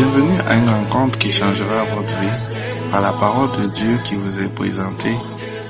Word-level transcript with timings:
Bienvenue 0.00 0.40
à 0.48 0.54
une 0.54 0.70
rencontre 0.70 1.18
qui 1.18 1.30
changera 1.30 1.84
votre 1.94 2.18
vie 2.20 2.56
par 2.90 3.02
la 3.02 3.12
parole 3.12 3.60
de 3.60 3.66
Dieu 3.66 3.98
qui 4.02 4.14
vous 4.14 4.40
est 4.40 4.48
présentée 4.48 5.14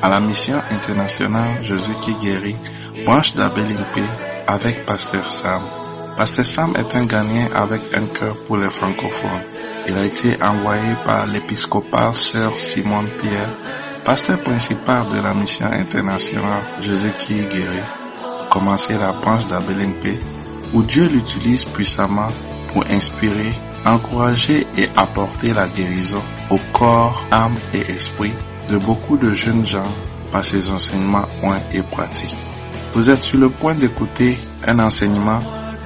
à 0.02 0.08
la 0.08 0.20
mission 0.20 0.54
internationale 0.70 1.60
Jésus 1.60 1.96
qui 2.00 2.14
guérit, 2.14 2.54
branche 3.04 3.34
d'Abelimpe 3.34 4.06
avec 4.46 4.86
Pasteur 4.86 5.28
Sam. 5.32 5.62
Pasteur 6.16 6.46
Sam 6.46 6.74
est 6.78 6.94
un 6.94 7.06
Ghanéen 7.06 7.48
avec 7.56 7.80
un 7.92 8.06
cœur 8.06 8.36
pour 8.44 8.56
les 8.56 8.70
francophones. 8.70 9.42
Il 9.88 9.96
a 9.96 10.04
été 10.04 10.40
envoyé 10.40 10.94
par 11.04 11.26
l'épiscopal 11.26 12.14
Sœur 12.14 12.56
Simone 12.56 13.08
Pierre, 13.20 13.50
pasteur 14.04 14.38
principal 14.38 15.08
de 15.08 15.20
la 15.20 15.34
mission 15.34 15.66
internationale 15.66 16.62
Jésus 16.80 17.14
qui 17.18 17.34
guérit, 17.34 17.90
commencer 18.48 18.96
la 18.96 19.10
branche 19.10 19.48
d'Abelimpe 19.48 20.22
où 20.72 20.84
Dieu 20.84 21.08
l'utilise 21.08 21.64
puissamment 21.64 22.28
pour 22.68 22.84
inspirer, 22.88 23.52
encourager 23.86 24.66
et 24.76 24.88
apporter 24.96 25.52
la 25.54 25.68
guérison 25.68 26.22
au 26.50 26.58
corps, 26.72 27.24
âme 27.30 27.56
et 27.74 27.80
esprit 27.92 28.32
de 28.68 28.78
beaucoup 28.78 29.16
de 29.16 29.30
jeunes 29.30 29.64
gens 29.64 29.88
par 30.32 30.44
ses 30.44 30.70
enseignements 30.70 31.26
points 31.40 31.60
et 31.72 31.82
pratiques. 31.82 32.36
Vous 32.92 33.10
êtes 33.10 33.22
sur 33.22 33.38
le 33.38 33.50
point 33.50 33.74
d'écouter 33.74 34.38
un 34.66 34.78
enseignement 34.78 35.40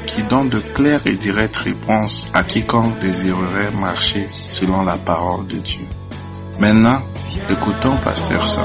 qui 0.06 0.22
donne 0.24 0.48
de 0.48 0.58
claires 0.58 1.06
et 1.06 1.14
directes 1.14 1.56
réponses 1.56 2.28
à 2.34 2.44
quiconque 2.44 2.98
désirerait 2.98 3.70
marcher 3.70 4.26
selon 4.30 4.82
la 4.82 4.96
parole 4.96 5.46
de 5.46 5.58
Dieu. 5.58 5.86
Maintenant, 6.58 7.00
écoutons 7.48 7.96
Pasteur 8.04 8.46
Sam. 8.46 8.64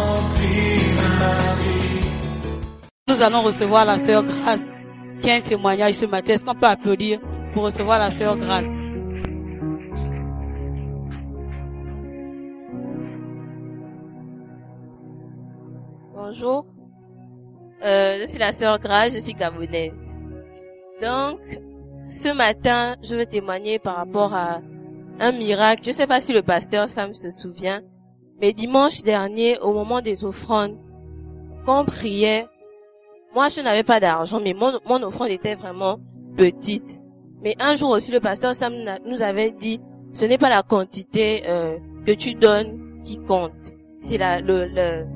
Nous 3.08 3.22
allons 3.24 3.42
recevoir 3.42 3.86
la 3.86 3.98
sœur 3.98 4.24
Grâce 4.24 4.70
qui 5.22 5.30
a 5.30 5.36
un 5.36 5.42
témoignage 5.42 5.96
ce 5.96 6.06
matin. 6.06 6.34
Est-ce 6.34 6.46
qu'on 6.46 6.56
peut 6.56 6.68
applaudir 6.68 7.20
pour 7.54 7.64
recevoir 7.64 8.00
la 8.00 8.12
sœur 8.12 8.38
Grâce 8.38 8.89
Bonjour, 16.32 16.64
euh, 17.84 18.20
je 18.20 18.26
suis 18.26 18.38
la 18.38 18.52
sœur 18.52 18.78
Grâce, 18.78 19.16
je 19.16 19.20
suis 19.20 19.34
gabonaise. 19.34 20.20
Donc, 21.02 21.40
ce 22.12 22.32
matin, 22.32 22.98
je 23.02 23.16
veux 23.16 23.26
témoigner 23.26 23.80
par 23.80 23.96
rapport 23.96 24.36
à 24.36 24.62
un 25.20 25.32
miracle. 25.32 25.82
Je 25.86 25.90
ne 25.90 25.94
sais 25.96 26.06
pas 26.06 26.20
si 26.20 26.32
le 26.32 26.44
pasteur 26.44 26.88
Sam 26.90 27.16
se 27.16 27.32
souvient, 27.32 27.82
mais 28.40 28.54
dimanche 28.54 29.02
dernier, 29.02 29.58
au 29.58 29.74
moment 29.74 30.02
des 30.02 30.24
offrandes, 30.24 30.78
quand 31.66 31.82
on 31.82 31.86
priait, 31.86 32.46
moi 33.34 33.48
je 33.48 33.62
n'avais 33.62 33.82
pas 33.82 34.00
d'argent, 34.00 34.40
mais 34.40 34.54
mon, 34.54 35.02
offrande 35.02 35.30
était 35.30 35.56
vraiment 35.56 36.00
petite. 36.38 37.06
Mais 37.42 37.56
un 37.60 37.74
jour 37.74 37.90
aussi, 37.90 38.12
le 38.12 38.20
pasteur 38.20 38.54
Sam 38.54 38.76
nous 39.04 39.24
avait 39.24 39.50
dit, 39.50 39.82
ce 40.14 40.26
n'est 40.26 40.38
pas 40.38 40.50
la 40.50 40.62
quantité 40.62 41.42
euh, 41.50 41.80
que 42.06 42.12
tu 42.12 42.36
donnes 42.36 43.02
qui 43.04 43.18
compte, 43.18 43.74
c'est 44.00 44.20
la, 44.20 44.40
le, 44.40 45.08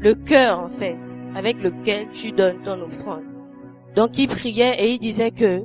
le 0.00 0.14
cœur 0.14 0.60
en 0.60 0.68
fait, 0.68 0.98
avec 1.34 1.62
lequel 1.62 2.08
tu 2.10 2.32
donnes 2.32 2.62
ton 2.62 2.80
offrande. 2.82 3.24
Donc 3.94 4.18
il 4.18 4.28
priait 4.28 4.84
et 4.84 4.92
il 4.92 4.98
disait 4.98 5.30
que 5.30 5.62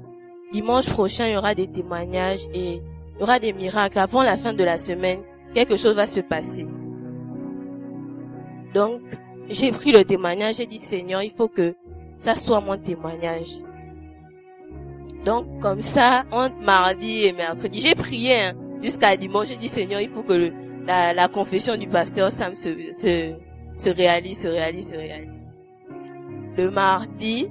dimanche 0.52 0.90
prochain, 0.90 1.28
il 1.28 1.34
y 1.34 1.38
aura 1.38 1.56
des 1.56 1.68
témoignages 1.68 2.46
et 2.54 2.82
il 3.16 3.20
y 3.20 3.24
aura 3.24 3.40
des 3.40 3.54
miracles. 3.54 4.00
Avant 4.00 4.24
la 4.24 4.38
fin 4.38 4.54
de 4.54 4.64
la 4.64 4.78
semaine, 4.78 5.20
quelque 5.54 5.78
chose 5.78 5.96
va 5.96 6.08
se 6.08 6.22
passer. 6.22 6.66
Donc, 8.74 9.02
j'ai 9.50 9.72
pris 9.72 9.92
le 9.92 10.06
témoignage, 10.06 10.56
j'ai 10.56 10.66
dit 10.66 10.78
Seigneur, 10.78 11.22
il 11.22 11.32
faut 11.32 11.50
que 11.50 11.76
ça 12.18 12.36
soit 12.36 12.62
mon 12.62 12.78
témoignage. 12.78 13.60
Donc, 15.26 15.60
comme 15.60 15.82
ça, 15.82 16.24
entre 16.32 16.56
mardi 16.62 17.26
et 17.26 17.34
mercredi, 17.34 17.80
j'ai 17.80 17.96
prié 17.96 18.42
hein, 18.42 18.54
jusqu'à 18.82 19.16
dimanche, 19.18 19.48
j'ai 19.48 19.58
dit 19.58 19.68
Seigneur, 19.68 20.00
il 20.00 20.10
faut 20.10 20.24
que 20.24 20.52
la, 20.86 21.28
confession 21.28 21.76
du 21.76 21.88
pasteur 21.88 22.32
Sam 22.32 22.56
se, 22.56 23.34
se 23.82 23.90
réalise, 23.90 24.40
se 24.40 24.48
réalise, 24.48 24.90
se 24.90 24.96
réalise. 24.96 25.30
Le 26.58 26.70
mardi, 26.70 27.48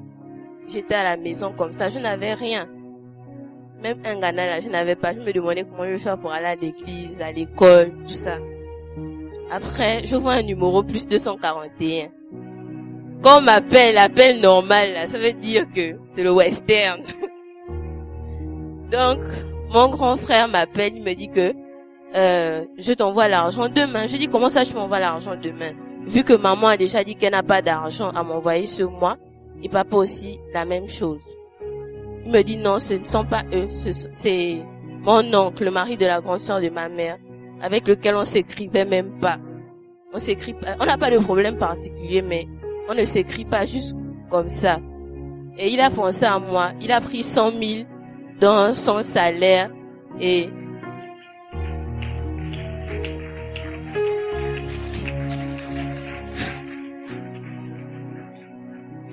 j'étais 0.68 0.94
à 0.94 1.02
la 1.02 1.16
maison 1.16 1.52
comme 1.56 1.72
ça, 1.72 1.88
je 1.88 1.98
n'avais 1.98 2.34
rien. 2.34 2.68
Même 3.82 3.98
un 4.04 4.20
Ghana 4.20 4.46
là, 4.46 4.60
je 4.60 4.68
n'avais 4.68 4.94
pas. 4.94 5.12
Je 5.12 5.20
me 5.20 5.32
demandais 5.32 5.64
comment 5.64 5.84
je 5.86 5.92
vais 5.92 5.98
faire 5.98 6.18
pour 6.18 6.32
aller 6.32 6.46
à 6.46 6.54
l'église, 6.54 7.20
à 7.20 7.32
l'école, 7.32 7.92
tout 8.06 8.12
ça. 8.12 8.36
Après, 9.50 10.04
je 10.04 10.16
vois 10.16 10.34
un 10.34 10.42
numéro 10.42 10.82
plus 10.82 11.08
241. 11.08 12.08
Quand 13.22 13.38
on 13.38 13.42
m'appelle, 13.42 13.94
l'appel 13.94 14.40
normal, 14.40 14.92
là, 14.92 15.06
ça 15.06 15.18
veut 15.18 15.32
dire 15.32 15.64
que 15.74 15.96
c'est 16.12 16.22
le 16.22 16.32
western. 16.32 17.02
Donc, 18.92 19.18
mon 19.70 19.88
grand 19.88 20.16
frère 20.16 20.46
m'appelle, 20.46 20.92
il 20.94 21.02
me 21.02 21.14
dit 21.14 21.28
que 21.28 21.52
euh, 22.14 22.64
je 22.78 22.92
t'envoie 22.92 23.28
l'argent 23.28 23.68
demain. 23.68 24.06
Je 24.06 24.16
dis 24.16 24.28
comment 24.28 24.48
ça 24.48 24.62
je 24.62 24.74
m'envoie 24.74 25.00
l'argent 25.00 25.34
demain? 25.34 25.72
Vu 26.06 26.24
que 26.24 26.32
maman 26.34 26.68
a 26.68 26.76
déjà 26.76 27.04
dit 27.04 27.14
qu'elle 27.14 27.32
n'a 27.32 27.42
pas 27.42 27.62
d'argent 27.62 28.10
à 28.10 28.22
m'envoyer 28.22 28.66
ce 28.66 28.82
mois, 28.82 29.16
et 29.62 29.68
papa 29.68 29.96
aussi 29.96 30.40
la 30.52 30.64
même 30.64 30.86
chose. 30.88 31.20
Il 32.24 32.32
me 32.32 32.42
dit 32.42 32.56
non, 32.56 32.78
ce 32.78 32.94
ne 32.94 33.02
sont 33.02 33.24
pas 33.24 33.44
eux, 33.52 33.68
c'est 33.68 34.62
mon 35.02 35.34
oncle, 35.34 35.64
le 35.64 35.70
mari 35.70 35.96
de 35.96 36.06
la 36.06 36.20
grande 36.20 36.40
sœur 36.40 36.60
de 36.60 36.68
ma 36.68 36.88
mère, 36.88 37.18
avec 37.60 37.86
lequel 37.86 38.14
on 38.14 38.24
s'écrivait 38.24 38.84
même 38.84 39.18
pas. 39.20 39.38
On 40.12 40.18
s'écrit 40.18 40.54
on 40.80 40.84
n'a 40.84 40.98
pas 40.98 41.10
de 41.10 41.18
problème 41.18 41.56
particulier, 41.58 42.22
mais 42.22 42.46
on 42.88 42.94
ne 42.94 43.04
s'écrit 43.04 43.44
pas 43.44 43.64
juste 43.64 43.96
comme 44.30 44.48
ça. 44.48 44.78
Et 45.56 45.70
il 45.70 45.80
a 45.80 45.90
pensé 45.90 46.24
à 46.24 46.38
moi, 46.38 46.72
il 46.80 46.90
a 46.90 47.00
pris 47.00 47.22
100 47.22 47.52
000 47.52 47.62
dans 48.40 48.74
son 48.74 49.02
salaire 49.02 49.70
et 50.18 50.48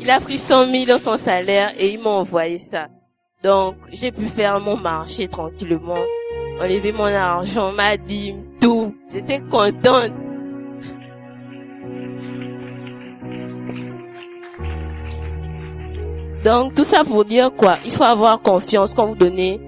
il 0.08 0.12
a 0.12 0.22
pris 0.22 0.38
100 0.38 0.72
000 0.72 0.86
dans 0.86 0.98
son 0.98 1.18
salaire 1.18 1.74
et 1.78 1.92
il 1.92 2.00
m'a 2.00 2.12
envoyé 2.12 2.58
ça. 2.58 2.88
Donc, 3.44 3.76
j'ai 3.92 4.14
pu 4.14 4.24
faire 4.24 4.58
mon 4.62 4.78
marché 4.78 5.28
tranquillement, 5.28 6.00
enlever 6.62 6.94
mon 6.94 7.14
argent, 7.14 7.74
ma 7.74 7.98
dîme, 7.98 8.42
tout. 8.62 8.96
J'étais 9.12 9.42
contente. 9.42 10.14
Donc, 16.46 16.74
tout 16.74 16.86
ça 16.86 17.04
pour 17.04 17.26
dire 17.26 17.52
quoi? 17.58 17.76
Il 17.84 17.92
faut 17.92 18.06
avoir 18.06 18.42
confiance 18.42 18.94
quand 18.94 19.08
vous 19.08 19.16
donnez 19.16 19.60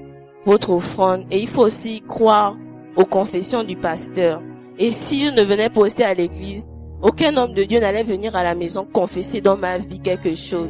votre 0.45 0.69
offrande 0.69 1.25
et 1.31 1.41
il 1.41 1.50
faut 1.50 1.63
aussi 1.63 2.01
croire 2.07 2.56
aux 2.95 3.03
confessions 3.03 3.66
du 3.66 3.75
pasteur. 3.75 4.41
Et 4.77 4.91
si 4.91 5.25
je 5.25 5.31
ne 5.31 5.44
venais 5.44 5.69
pas 5.69 5.81
aussi 5.81 6.01
à 6.01 6.13
l'église, 6.13 6.69
aucun 7.01 7.35
homme 7.37 7.53
de 7.53 7.63
Dieu 7.63 7.79
n'allait 7.79 8.03
venir 8.03 8.35
à 8.35 8.43
la 8.43 8.55
maison 8.55 8.85
confesser 8.85 9.41
dans 9.41 9.57
ma 9.57 9.77
vie 9.77 9.99
quelque 9.99 10.35
chose. 10.35 10.69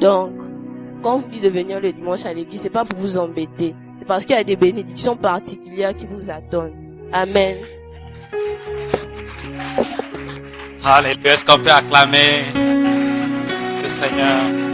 Donc, 0.00 0.32
quand 1.02 1.18
vous 1.18 1.28
dites 1.28 1.42
de 1.42 1.48
venir 1.48 1.80
le 1.80 1.92
dimanche 1.92 2.26
à 2.26 2.34
l'église, 2.34 2.60
c'est 2.60 2.70
pas 2.70 2.84
pour 2.84 2.98
vous 2.98 3.16
embêter. 3.16 3.74
C'est 3.98 4.04
parce 4.06 4.26
qu'il 4.26 4.36
y 4.36 4.38
a 4.38 4.44
des 4.44 4.56
bénédictions 4.56 5.16
particulières 5.16 5.94
qui 5.94 6.06
vous 6.06 6.30
attendent. 6.30 6.72
Amen. 7.12 7.58
Alléluia. 10.84 11.32
Est-ce 11.32 11.44
qu'on 11.44 11.58
peut 11.58 11.70
acclamer 11.70 12.42
le 13.82 13.88
Seigneur? 13.88 14.66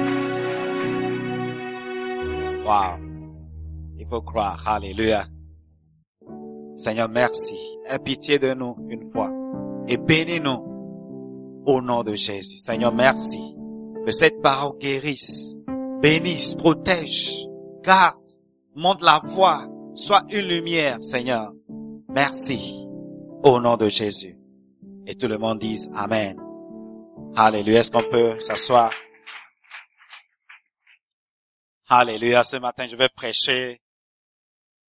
Wow. 2.66 2.98
Il 3.98 4.06
faut 4.08 4.22
croire. 4.22 4.62
Alléluia. 4.66 5.24
Seigneur, 6.76 7.08
merci. 7.08 7.54
Aie 7.88 7.98
pitié 7.98 8.38
de 8.38 8.54
nous 8.54 8.76
une 8.88 9.10
fois. 9.12 9.30
Et 9.88 9.96
bénis-nous 9.96 11.62
au 11.66 11.80
nom 11.80 12.02
de 12.02 12.14
Jésus. 12.14 12.58
Seigneur, 12.58 12.94
merci. 12.94 13.56
Que 14.04 14.12
cette 14.12 14.40
parole 14.42 14.78
guérisse, 14.78 15.56
bénisse, 16.00 16.54
protège, 16.54 17.46
garde, 17.82 18.18
montre 18.74 19.04
la 19.04 19.20
voie, 19.24 19.68
soit 19.94 20.24
une 20.30 20.46
lumière, 20.46 20.98
Seigneur. 21.02 21.52
Merci. 22.08 22.86
Au 23.44 23.60
nom 23.60 23.76
de 23.76 23.88
Jésus. 23.88 24.36
Et 25.06 25.16
tout 25.16 25.28
le 25.28 25.38
monde 25.38 25.58
dise 25.58 25.90
Amen. 25.94 26.38
Alléluia. 27.34 27.80
Est-ce 27.80 27.90
qu'on 27.90 28.08
peut 28.08 28.38
s'asseoir? 28.40 28.92
Alléluia. 31.88 32.44
Ce 32.44 32.56
matin, 32.56 32.86
je 32.88 32.96
vais 32.96 33.08
prêcher 33.08 33.80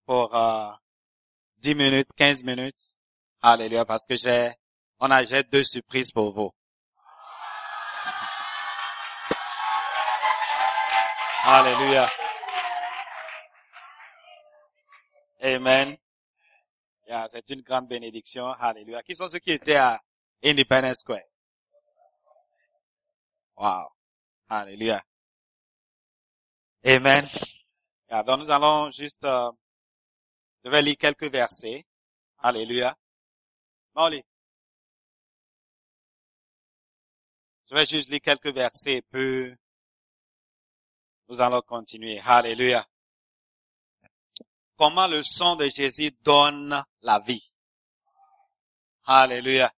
pour 0.06 0.36
euh, 0.36 0.69
10 1.60 1.75
minutes, 1.75 2.10
15 2.16 2.44
minutes. 2.44 2.98
Alléluia. 3.42 3.86
Parce 3.86 4.06
que 4.06 4.16
j'ai, 4.16 4.51
on 5.00 5.12
a 5.12 5.24
j'ai 5.25 5.44
deux 5.44 5.63
surprises 5.63 6.12
pour 6.12 6.34
vous. 6.34 6.51
Alléluia. 11.45 12.10
Amen. 15.42 15.98
Yeah, 17.06 17.28
c'est 17.28 17.50
une 17.50 17.62
grande 17.62 17.88
bénédiction. 17.90 18.48
Alléluia. 18.48 19.04
Qui 19.04 19.13
sont 19.13 19.28
ceux 19.28 19.40
qui 19.40 19.51
étaient 19.51 19.75
à 19.75 20.01
Independence 20.42 21.00
Square? 21.00 21.28
Wow. 23.57 23.90
Alléluia. 24.50 25.04
Amen. 26.86 27.28
Yeah, 28.10 28.24
donc 28.24 28.40
nous 28.40 28.51
allons 28.51 28.90
juste 28.92 29.24
euh, 29.25 29.51
Je 30.63 30.69
vais 30.69 30.81
lire 30.81 30.95
quelques 30.98 31.30
versets. 31.30 31.86
Alléluia. 32.40 32.95
Molly. 33.95 34.24
Je 37.69 37.75
vais 37.75 37.86
juste 37.86 38.10
lire 38.10 38.21
quelques 38.21 38.54
versets 38.54 38.98
et 38.98 39.01
puis 39.01 39.54
nous 41.27 41.42
allons 41.42 41.62
continuer. 41.62 42.19
Alléluia. 42.24 42.86
Comment 44.75 45.07
le 45.07 45.24
sang 45.24 45.56
de 45.56 45.68
Jésus 45.69 46.12
donne 46.21 46.83
la 47.01 47.19
vie? 47.19 47.51
Alléluia. 49.06 49.71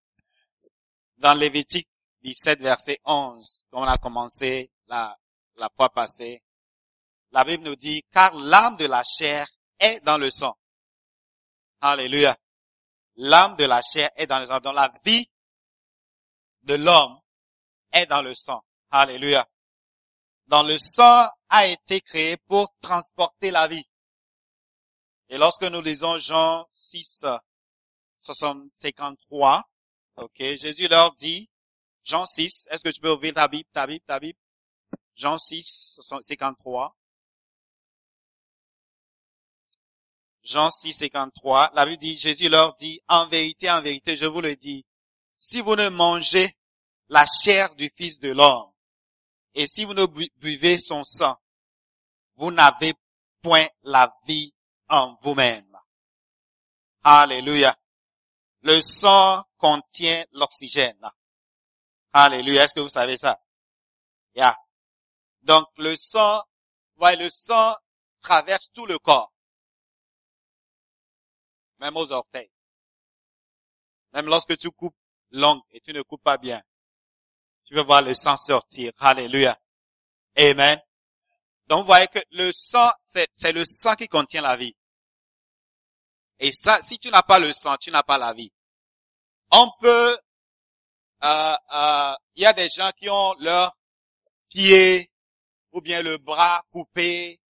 Dans 1.18 1.34
Lévitique 1.34 1.88
17, 2.22 2.60
verset 2.60 2.98
11, 3.04 3.64
comme 3.70 3.82
on 3.82 3.86
a 3.86 3.98
commencé 3.98 4.70
la, 4.88 5.16
la 5.56 5.70
fois 5.74 5.90
passée, 5.90 6.42
la 7.32 7.44
Bible 7.44 7.64
nous 7.64 7.76
dit, 7.76 8.04
car 8.12 8.34
l'âme 8.34 8.76
de 8.76 8.86
la 8.86 9.02
chair 9.04 9.46
est 9.78 10.00
dans 10.00 10.18
le 10.18 10.30
sang. 10.30 10.56
Alléluia. 11.80 12.36
L'âme 13.16 13.56
de 13.56 13.64
la 13.64 13.80
chair 13.82 14.10
est 14.16 14.26
dans 14.26 14.40
le 14.40 14.46
sang. 14.46 14.60
Dans 14.60 14.72
la 14.72 14.92
vie 15.04 15.30
de 16.62 16.74
l'homme 16.74 17.20
est 17.96 18.06
dans 18.06 18.22
le 18.22 18.34
sang. 18.34 18.62
Alléluia. 18.90 19.48
Dans 20.46 20.62
le 20.62 20.78
sang 20.78 21.28
a 21.48 21.66
été 21.66 22.00
créé 22.00 22.36
pour 22.36 22.72
transporter 22.80 23.50
la 23.50 23.66
vie. 23.68 23.84
Et 25.28 25.38
lorsque 25.38 25.64
nous 25.64 25.80
lisons 25.80 26.18
Jean 26.18 26.66
6, 26.70 27.24
53, 28.18 29.64
ok, 30.16 30.38
Jésus 30.38 30.88
leur 30.88 31.14
dit, 31.16 31.50
Jean 32.04 32.24
6, 32.24 32.68
est-ce 32.70 32.84
que 32.84 32.90
tu 32.90 33.00
peux 33.00 33.10
ouvrir 33.10 33.34
ta 33.34 33.48
Bible, 33.48 33.68
ta 33.72 33.86
Bible, 33.86 34.04
ta 34.06 34.20
Bible? 34.20 34.38
Jean 35.16 35.38
6, 35.38 35.98
53. 36.22 36.96
Jean 40.44 40.70
6, 40.70 40.92
53, 40.92 41.72
la 41.74 41.86
Bible 41.86 41.98
dit, 41.98 42.16
Jésus 42.16 42.48
leur 42.48 42.76
dit, 42.76 43.00
en 43.08 43.26
vérité, 43.26 43.68
en 43.68 43.82
vérité, 43.82 44.16
je 44.16 44.26
vous 44.26 44.40
le 44.40 44.54
dis, 44.54 44.86
si 45.36 45.60
vous 45.60 45.74
ne 45.74 45.88
mangez 45.88 46.56
la 47.08 47.24
chair 47.26 47.74
du 47.74 47.90
Fils 47.96 48.18
de 48.18 48.32
l'homme, 48.32 48.72
et 49.54 49.66
si 49.66 49.84
vous 49.84 49.94
ne 49.94 50.06
buvez 50.36 50.78
son 50.78 51.04
sang, 51.04 51.36
vous 52.36 52.50
n'avez 52.50 52.94
point 53.42 53.66
la 53.82 54.14
vie 54.26 54.52
en 54.88 55.16
vous-même. 55.22 55.76
Alléluia. 57.02 57.76
Le 58.62 58.82
sang 58.82 59.44
contient 59.56 60.24
l'oxygène. 60.32 61.10
Alléluia. 62.12 62.64
Est-ce 62.64 62.74
que 62.74 62.80
vous 62.80 62.88
savez 62.88 63.16
ça? 63.16 63.40
Yeah. 64.34 64.56
Donc 65.42 65.66
le 65.76 65.96
sang, 65.96 66.42
voyez, 66.96 67.16
le 67.16 67.30
sang 67.30 67.74
traverse 68.20 68.68
tout 68.72 68.86
le 68.86 68.98
corps 68.98 69.32
même 71.78 71.96
aux 71.96 72.10
orteils. 72.12 72.50
Même 74.12 74.26
lorsque 74.26 74.56
tu 74.56 74.70
coupes 74.70 74.96
l'ongle 75.30 75.62
et 75.70 75.80
tu 75.80 75.92
ne 75.92 76.02
coupes 76.02 76.22
pas 76.22 76.38
bien, 76.38 76.62
tu 77.66 77.74
vas 77.74 77.82
voir 77.82 78.02
le 78.02 78.14
sang 78.14 78.36
sortir. 78.36 78.92
Alléluia. 78.98 79.58
Amen. 80.36 80.80
Donc 81.66 81.80
vous 81.80 81.86
voyez 81.86 82.06
que 82.06 82.20
le 82.30 82.50
sang, 82.52 82.90
c'est, 83.02 83.28
le 83.52 83.64
sang 83.64 83.94
qui 83.94 84.08
contient 84.08 84.42
la 84.42 84.56
vie. 84.56 84.74
Et 86.38 86.52
ça, 86.52 86.80
si 86.82 86.98
tu 86.98 87.10
n'as 87.10 87.22
pas 87.22 87.38
le 87.38 87.52
sang, 87.52 87.76
tu 87.76 87.90
n'as 87.90 88.02
pas 88.02 88.18
la 88.18 88.32
vie. 88.32 88.52
On 89.50 89.70
peut, 89.80 90.18
euh, 91.24 91.56
euh, 91.74 92.14
il 92.34 92.42
y 92.42 92.46
a 92.46 92.52
des 92.52 92.68
gens 92.68 92.90
qui 92.98 93.08
ont 93.08 93.34
leur 93.40 93.76
pied 94.48 95.10
ou 95.72 95.80
bien 95.80 96.02
le 96.02 96.18
bras 96.18 96.64
coupé. 96.70 97.40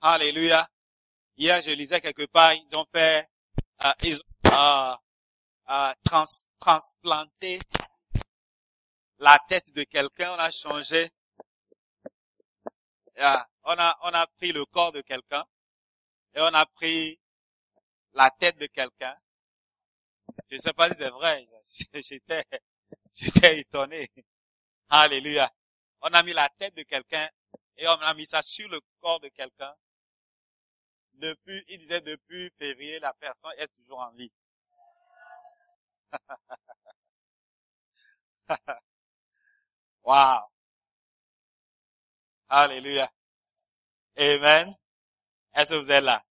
Alléluia. 0.00 0.68
Hier, 1.36 1.62
je 1.62 1.70
lisais 1.70 2.00
quelque 2.00 2.26
part, 2.26 2.52
ils 2.54 2.76
ont 2.76 2.86
fait 2.94 3.26
euh, 3.84 3.92
ils 4.04 4.16
ont 4.16 4.96
euh, 5.70 5.92
trans, 6.04 6.24
transplanté 6.60 7.58
la 9.22 9.38
tête 9.48 9.68
de 9.70 9.84
quelqu'un, 9.84 10.32
on 10.34 10.38
a 10.38 10.50
changé. 10.50 11.10
on 13.16 13.74
a 13.78 13.98
on 14.02 14.12
a 14.12 14.26
pris 14.38 14.52
le 14.52 14.64
corps 14.66 14.92
de 14.92 15.00
quelqu'un 15.02 15.44
et 16.34 16.40
on 16.40 16.54
a 16.54 16.66
pris 16.66 17.20
la 18.14 18.30
tête 18.30 18.58
de 18.58 18.66
quelqu'un. 18.66 19.16
Je 20.50 20.56
ne 20.56 20.60
sais 20.60 20.72
pas 20.72 20.88
si 20.90 20.96
c'est 20.98 21.10
vrai. 21.10 21.46
J'étais 21.94 22.44
j'étais 23.14 23.60
étonné. 23.60 24.10
Alléluia. 24.90 25.50
On 26.02 26.08
a 26.08 26.22
mis 26.22 26.32
la 26.32 26.48
tête 26.58 26.74
de 26.74 26.82
quelqu'un 26.82 27.28
et 27.76 27.86
on 27.86 28.00
a 28.00 28.14
mis 28.14 28.26
ça 28.26 28.42
sur 28.42 28.68
le 28.68 28.80
corps 29.00 29.20
de 29.20 29.28
quelqu'un 29.28 29.74
depuis, 31.14 31.64
il 31.68 31.78
disait 31.78 32.00
depuis 32.00 32.50
février, 32.58 32.98
la 32.98 33.12
personne 33.14 33.52
est 33.58 33.68
toujours 33.68 34.00
en 34.00 34.10
vie. 34.12 34.32
wow. 40.04 40.40
Alléluia. 42.48 43.10
Amen. 44.16 44.74
Est-ce 45.54 45.70
que 45.70 45.76
vous 45.76 45.90
êtes 45.90 46.04
là? 46.04 46.22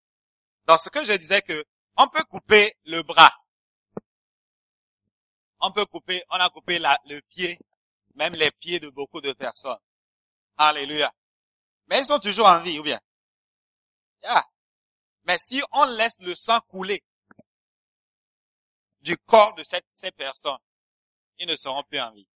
Dans 0.66 0.78
ce 0.78 0.90
que 0.90 1.04
je 1.04 1.14
disais 1.14 1.42
que, 1.42 1.66
on 1.98 2.08
peut 2.08 2.24
couper 2.24 2.76
le 2.86 3.02
bras. 3.04 3.34
On 5.60 5.72
peut 5.72 5.86
couper, 5.86 6.24
on 6.30 6.38
a 6.38 6.50
coupé 6.50 6.80
le 6.80 7.20
pied, 7.22 7.60
même 8.16 8.34
les 8.34 8.52
pieds 8.52 8.80
de 8.80 8.90
beaucoup 8.90 9.22
de 9.22 9.34
personnes. 9.34 9.80
Alléluia. 10.58 11.14
Mais 11.88 12.00
ils 12.00 12.06
sont 12.06 12.20
toujours 12.20 12.48
en 12.48 12.62
vie, 12.62 12.80
ou 12.80 12.84
bien? 12.84 13.00
Yeah. 14.24 14.46
Mais 15.24 15.38
si 15.38 15.62
on 15.72 15.86
laisse 15.86 16.18
le 16.20 16.36
sang 16.36 16.62
couler 16.62 17.04
du 19.02 19.18
corps 19.18 19.54
de 19.56 19.64
cette, 19.64 19.86
ces 19.94 20.12
personnes, 20.12 20.60
ils 21.38 21.48
ne 21.48 21.56
seront 21.56 21.84
plus 21.84 22.00
en 22.00 22.12
vie. 22.12 22.28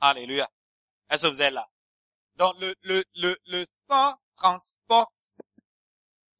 Alléluia. 0.00 0.48
Est-ce 1.10 1.26
que 1.26 1.32
vous 1.32 1.54
là? 1.54 1.68
Donc 2.36 2.58
le, 2.60 2.74
le, 2.82 3.04
le, 3.14 3.36
le 3.46 3.66
sang 3.88 4.16
transporte 4.36 5.12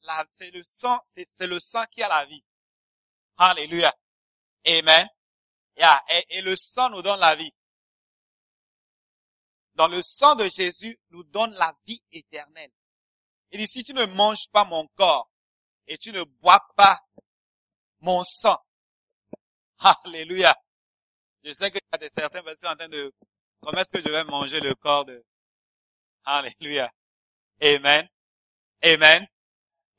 la, 0.05 0.25
c'est 0.33 0.51
le 0.51 0.63
sang, 0.63 1.01
c'est, 1.07 1.27
c'est 1.33 1.47
le 1.47 1.59
sang 1.59 1.85
qui 1.91 2.03
a 2.03 2.09
la 2.09 2.27
vie. 2.27 2.45
Alléluia. 3.37 3.93
Amen. 4.67 5.09
Yeah. 5.77 6.03
Et, 6.29 6.43
le 6.43 6.55
sang 6.57 6.91
nous 6.91 7.03
donne 7.03 7.21
la 7.21 7.35
vie. 7.35 7.53
Dans 9.75 9.89
le 9.89 10.03
sang 10.03 10.35
de 10.37 10.49
Jésus 10.49 10.99
nous 11.11 11.25
donne 11.25 11.53
la 11.55 11.73
vie 11.87 12.01
éternelle. 12.13 12.71
Il 13.51 13.59
dit, 13.59 13.67
si 13.67 13.83
tu 13.83 13.93
ne 13.93 14.05
manges 14.05 14.49
pas 14.53 14.65
mon 14.65 14.87
corps 14.95 15.29
et 15.87 15.99
tu 15.99 16.13
ne 16.13 16.23
bois 16.23 16.65
pas 16.77 17.01
mon 18.01 18.23
sang, 18.25 18.59
Alléluia. 20.05 20.55
Je 21.43 21.53
sais 21.53 21.71
qu'il 21.71 21.81
y 21.93 22.05
a 22.05 22.09
certaines 22.17 22.45
personnes 22.45 22.71
en 22.71 22.77
train 22.77 22.89
de, 22.89 23.13
comment 23.65 23.81
est-ce 23.81 23.91
que 23.91 24.03
je 24.03 24.09
vais 24.09 24.25
manger 24.25 24.61
le 24.61 24.75
corps 24.75 25.05
de, 25.05 25.25
Alléluia. 26.25 26.91
Amen. 27.63 28.09
Amen. 28.83 29.27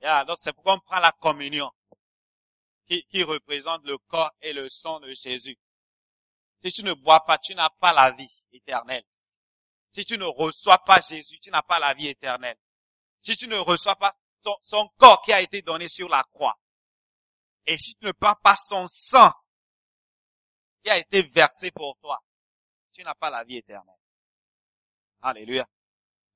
Yeah, 0.01 0.25
donc 0.25 0.38
c'est 0.39 0.53
pourquoi 0.53 0.75
on 0.75 0.79
prend 0.79 1.00
la 1.00 1.12
communion 1.12 1.72
qui, 2.88 3.03
qui 3.05 3.24
représente 3.24 3.84
le 3.84 3.98
corps 3.98 4.31
et 4.41 4.53
le 4.53 4.69
sang 4.69 5.00
de 5.00 5.13
Jésus. 5.13 5.57
Si 6.63 6.72
tu 6.72 6.84
ne 6.84 6.93
bois 6.93 7.22
pas, 7.22 7.38
tu 7.38 7.55
n'as 7.55 7.69
pas 7.69 7.93
la 7.93 8.12
vie 8.12 8.29
éternelle. 8.51 9.03
Si 9.91 10.05
tu 10.05 10.17
ne 10.17 10.25
reçois 10.25 10.79
pas 10.79 11.00
Jésus, 11.01 11.39
tu 11.39 11.50
n'as 11.50 11.62
pas 11.62 11.79
la 11.79 11.93
vie 11.93 12.07
éternelle 12.07 12.57
si 13.25 13.36
tu 13.36 13.48
ne 13.48 13.57
reçois 13.57 13.95
pas 13.95 14.15
son 14.63 14.88
corps 14.98 15.22
qui 15.24 15.34
a 15.34 15.41
été 15.41 15.63
donné 15.63 15.89
sur 15.89 16.07
la 16.07 16.24
croix, 16.24 16.55
et 17.65 17.77
si 17.77 17.95
tu 17.95 18.05
ne 18.05 18.12
prends 18.12 18.36
pas 18.36 18.55
son 18.55 18.86
sang 18.88 19.31
qui 20.84 20.91
a 20.91 20.98
été 20.98 21.24
versé 21.24 21.72
pour 21.72 21.98
toi, 22.00 22.22
tu 22.95 23.03
n'as 23.03 23.13
pas 23.13 23.29
la 23.29 23.43
vie 23.43 23.57
éternelle. 23.57 23.99
Alléluia. 25.21 25.67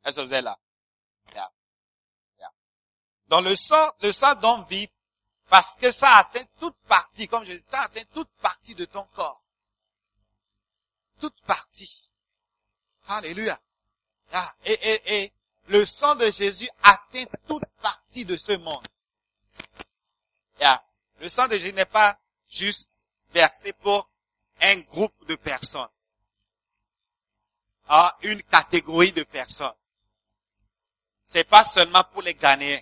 Est-ce 0.03 0.17
que 0.17 0.25
vous 0.25 0.33
êtes 0.33 0.43
là? 0.43 0.59
Dans 3.27 3.41
le 3.41 3.55
sang, 3.55 3.91
le 4.01 4.11
sang 4.11 4.33
donne 4.35 4.65
vie 4.65 4.89
parce 5.49 5.75
que 5.75 5.91
ça 5.91 6.17
atteint 6.17 6.45
toute 6.59 6.75
partie, 6.87 7.27
comme 7.27 7.45
je 7.45 7.53
dis, 7.53 7.63
ça 7.69 7.83
atteint 7.83 8.03
toute 8.11 8.29
partie 8.41 8.73
de 8.73 8.85
ton 8.85 9.03
corps. 9.13 9.43
Toute 11.19 11.39
partie. 11.41 12.09
Alléluia. 13.07 13.59
Et, 14.65 14.73
et, 14.73 15.17
et 15.23 15.33
le 15.67 15.85
sang 15.85 16.15
de 16.15 16.29
Jésus 16.31 16.69
atteint 16.81 17.25
toute 17.47 17.65
partie 17.81 18.25
de 18.25 18.35
ce 18.35 18.53
monde. 18.53 18.85
Le 21.19 21.29
sang 21.29 21.47
de 21.47 21.57
Jésus 21.57 21.73
n'est 21.73 21.85
pas 21.85 22.19
juste 22.47 22.99
versé 23.31 23.73
pour 23.73 24.09
un 24.61 24.77
groupe 24.77 25.25
de 25.27 25.35
personnes, 25.35 25.89
à 27.89 28.17
une 28.21 28.41
catégorie 28.43 29.11
de 29.11 29.23
personnes. 29.23 29.73
C'est 31.25 31.43
pas 31.43 31.65
seulement 31.65 32.03
pour 32.05 32.21
les 32.21 32.35
Ghanéens. 32.35 32.81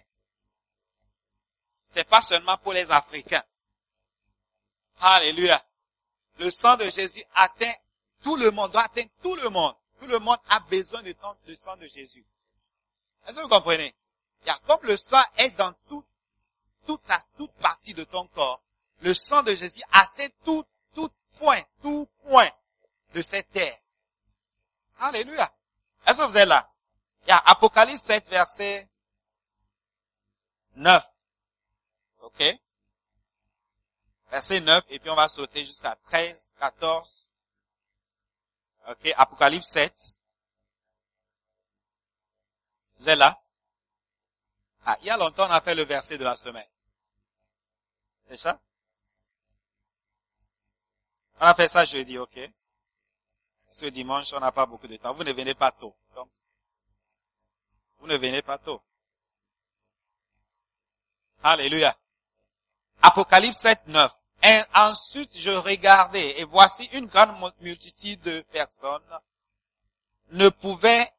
C'est 1.90 2.08
pas 2.08 2.22
seulement 2.22 2.58
pour 2.58 2.74
les 2.74 2.92
Africains. 2.92 3.44
Alléluia. 5.00 5.64
Le 6.40 6.52
sang 6.52 6.76
de 6.76 6.90
Jésus 6.90 7.24
atteint 7.34 7.74
tout 8.22 8.36
le 8.36 8.52
monde, 8.52 8.72
doit 8.72 8.84
atteindre 8.84 9.10
tout 9.24 9.36
le 9.36 9.50
monde. 9.50 9.74
Tout 10.00 10.08
le 10.08 10.20
monde 10.20 10.38
a 10.50 10.60
besoin 10.60 11.02
du 11.02 11.16
sang 11.56 11.78
de 11.78 11.88
Jésus. 11.88 12.26
Est-ce 13.26 13.38
que 13.38 13.42
vous 13.42 13.48
comprenez? 13.48 13.96
A, 14.46 14.60
comme 14.68 14.80
le 14.84 14.96
sang 14.98 15.24
est 15.38 15.52
dans 15.52 15.74
tout, 15.90 16.04
toute, 16.86 17.02
toute 17.38 17.52
partie 17.54 17.94
de 17.94 18.04
ton 18.04 18.28
corps. 18.28 18.62
Le 19.02 19.14
sang 19.14 19.44
de 19.44 19.56
Jésus 19.56 19.82
atteint 19.92 20.30
tout, 20.46 20.66
tout 20.96 21.10
point, 21.40 21.62
tout 21.82 22.08
point 22.24 22.50
de 23.14 23.22
cette 23.22 23.50
terre. 23.52 23.78
Alléluia. 25.00 25.52
Est-ce 26.06 26.18
que 26.18 26.24
vous 26.24 26.38
êtes 26.38 26.48
là? 26.48 26.70
Il 27.24 27.30
y 27.30 27.32
a 27.32 27.38
Apocalypse 27.38 28.04
7, 28.04 28.28
verset 28.30 28.90
9. 30.76 31.04
OK? 32.22 32.44
Verset 34.32 34.60
9, 34.62 34.84
et 34.90 35.00
puis 35.00 35.10
on 35.10 35.16
va 35.16 35.28
sauter 35.28 35.66
jusqu'à 35.66 35.96
13, 36.06 36.56
14. 36.60 37.30
OK? 38.90 39.14
Apocalypse 39.16 39.68
7. 39.68 39.94
Vous 43.00 43.10
êtes 43.10 43.18
là? 43.18 43.42
Ah, 44.86 44.98
il 45.02 45.08
y 45.08 45.10
a 45.10 45.18
longtemps, 45.18 45.48
on 45.48 45.52
a 45.52 45.62
fait 45.62 45.76
le 45.76 45.84
verset 45.84 46.18
de 46.18 46.24
la 46.24 46.36
semaine. 46.36 46.68
C'est 48.30 48.38
ça? 48.38 48.60
On 51.40 51.46
a 51.46 51.54
fait 51.54 51.68
ça 51.68 51.86
jeudi, 51.86 52.18
ok? 52.18 52.40
Ce 53.80 53.86
dimanche, 53.86 54.34
on 54.34 54.40
n'a 54.40 54.52
pas 54.52 54.66
beaucoup 54.66 54.88
de 54.88 54.98
temps. 54.98 55.14
Vous 55.14 55.24
ne 55.24 55.32
venez 55.32 55.54
pas 55.54 55.70
tôt. 55.70 55.94
Donc, 56.16 56.30
vous 58.00 58.08
ne 58.08 58.18
venez 58.18 58.42
pas 58.42 58.58
tôt. 58.58 58.82
Alléluia. 61.44 61.96
Apocalypse 63.04 63.60
7, 63.60 63.82
9. 63.86 64.12
Et 64.42 64.62
ensuite, 64.74 65.38
je 65.38 65.52
regardais, 65.52 66.40
et 66.40 66.44
voici 66.44 66.86
une 66.86 67.06
grande 67.06 67.54
multitude 67.62 68.20
de 68.22 68.42
personnes 68.52 69.20
ne 70.32 70.50
pouvaient 70.50 71.14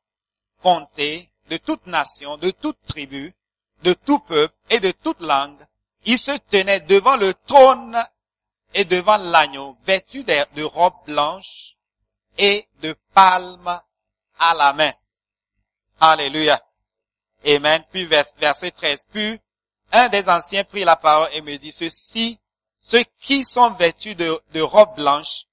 compter 0.61 1.31
de 1.51 1.59
toute 1.59 1.87
nation, 1.87 2.39
de 2.39 2.51
toute 2.51 2.85
tribu, 2.89 3.37
de 3.85 3.93
tout 3.93 4.19
peuple 4.19 4.55
et 4.71 4.81
de 4.81 4.91
toute 4.91 5.21
langue. 5.21 5.65
Ils 6.07 6.19
se 6.19 6.37
tenaient 6.37 6.81
devant 6.81 7.17
le 7.17 7.35
trône 7.35 8.05
et 8.75 8.85
devant 8.85 9.17
l'agneau, 9.17 9.77
vêtus 9.85 10.25
de 10.25 10.65
robes 10.65 11.05
blanches 11.07 11.78
et 12.39 12.67
de 12.81 12.95
palmes 13.13 13.81
à 14.39 14.55
la 14.55 14.73
main. 14.73 14.93
Alléluia. 16.01 16.63
Amen. 17.47 17.85
Puis 17.91 18.07
vers- 18.07 18.25
verset 18.39 18.71
13. 18.71 19.07
Puis 19.13 19.41
un 19.93 20.09
des 20.09 20.29
anciens 20.29 20.65
prit 20.65 20.85
la 20.85 20.97
parole 20.97 21.29
et 21.33 21.41
me 21.41 21.57
dit, 21.57 21.73
ceux-ci, 21.73 22.39
ceux 22.81 23.03
qui 23.21 23.45
sont 23.45 23.71
vêtus 23.71 24.15
de, 24.15 24.41
de 24.53 24.61
robes 24.61 24.97
blanches, 24.97 25.47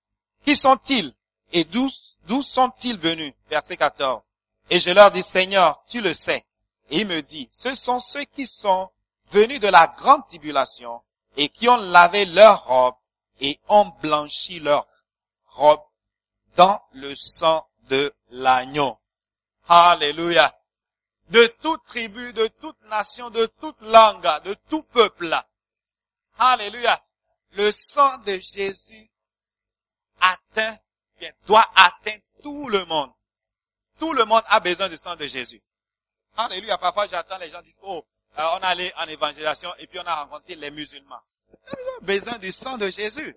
qui 0.45 0.55
sont-ils? 0.55 1.13
Et 1.51 1.63
d'où, 1.63 1.89
d'où 2.25 2.41
sont-ils 2.41 2.97
venus? 2.97 3.33
Verset 3.49 3.77
14. 3.77 4.21
Et 4.69 4.79
je 4.79 4.89
leur 4.91 5.11
dis, 5.11 5.23
Seigneur, 5.23 5.83
tu 5.87 6.01
le 6.01 6.13
sais. 6.13 6.45
Et 6.89 6.99
il 6.99 7.07
me 7.07 7.21
dit, 7.21 7.49
ce 7.53 7.73
sont 7.75 7.99
ceux 7.99 8.23
qui 8.25 8.45
sont 8.45 8.89
venus 9.31 9.59
de 9.59 9.67
la 9.67 9.87
grande 9.87 10.25
tribulation 10.27 11.01
et 11.37 11.49
qui 11.49 11.67
ont 11.67 11.77
lavé 11.77 12.25
leurs 12.25 12.65
robes 12.65 12.95
et 13.41 13.59
ont 13.67 13.91
blanchi 14.01 14.59
leurs 14.59 14.85
robes 15.55 15.81
dans 16.55 16.81
le 16.93 17.15
sang 17.15 17.67
de 17.89 18.13
l'agneau. 18.29 18.97
Alléluia. 19.67 20.55
De 21.29 21.47
toute 21.61 21.83
tribu, 21.85 22.33
de 22.33 22.47
toute 22.47 22.79
nation, 22.83 23.29
de 23.29 23.45
toute 23.59 23.81
langue, 23.81 24.27
de 24.43 24.55
tout 24.69 24.83
peuple. 24.83 25.35
Alléluia. 26.37 27.01
Le 27.53 27.71
sang 27.71 28.17
de 28.19 28.39
Jésus 28.39 29.09
atteint, 30.21 30.77
doit 31.47 31.65
atteindre 31.75 32.21
tout 32.43 32.69
le 32.69 32.85
monde. 32.85 33.11
Tout 33.99 34.13
le 34.13 34.25
monde 34.25 34.43
a 34.47 34.59
besoin 34.59 34.89
du 34.89 34.97
sang 34.97 35.15
de 35.15 35.25
Jésus. 35.25 35.61
Alléluia. 36.37 36.77
Parfois, 36.77 37.07
j'attends 37.07 37.37
les 37.37 37.49
gens 37.49 37.61
disent, 37.61 37.73
oh, 37.81 38.05
euh, 38.37 38.43
on 38.59 38.63
allait 38.63 38.93
en 38.97 39.05
évangélisation 39.05 39.73
et 39.77 39.87
puis 39.87 39.99
on 39.99 40.05
a 40.05 40.23
rencontré 40.23 40.55
les 40.55 40.69
musulmans. 40.69 41.21
Ils 41.71 41.89
ont 41.89 42.05
besoin 42.05 42.37
du 42.37 42.51
sang 42.51 42.77
de 42.77 42.87
Jésus. 42.87 43.35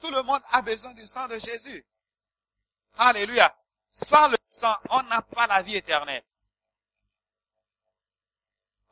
Tout 0.00 0.10
le 0.10 0.22
monde 0.22 0.42
a 0.50 0.62
besoin 0.62 0.92
du 0.92 1.06
sang 1.06 1.26
de 1.28 1.38
Jésus. 1.38 1.84
Alléluia. 2.96 3.54
Sans 3.90 4.28
le 4.28 4.36
sang, 4.46 4.76
on 4.90 5.02
n'a 5.04 5.22
pas 5.22 5.46
la 5.46 5.62
vie 5.62 5.76
éternelle. 5.76 6.24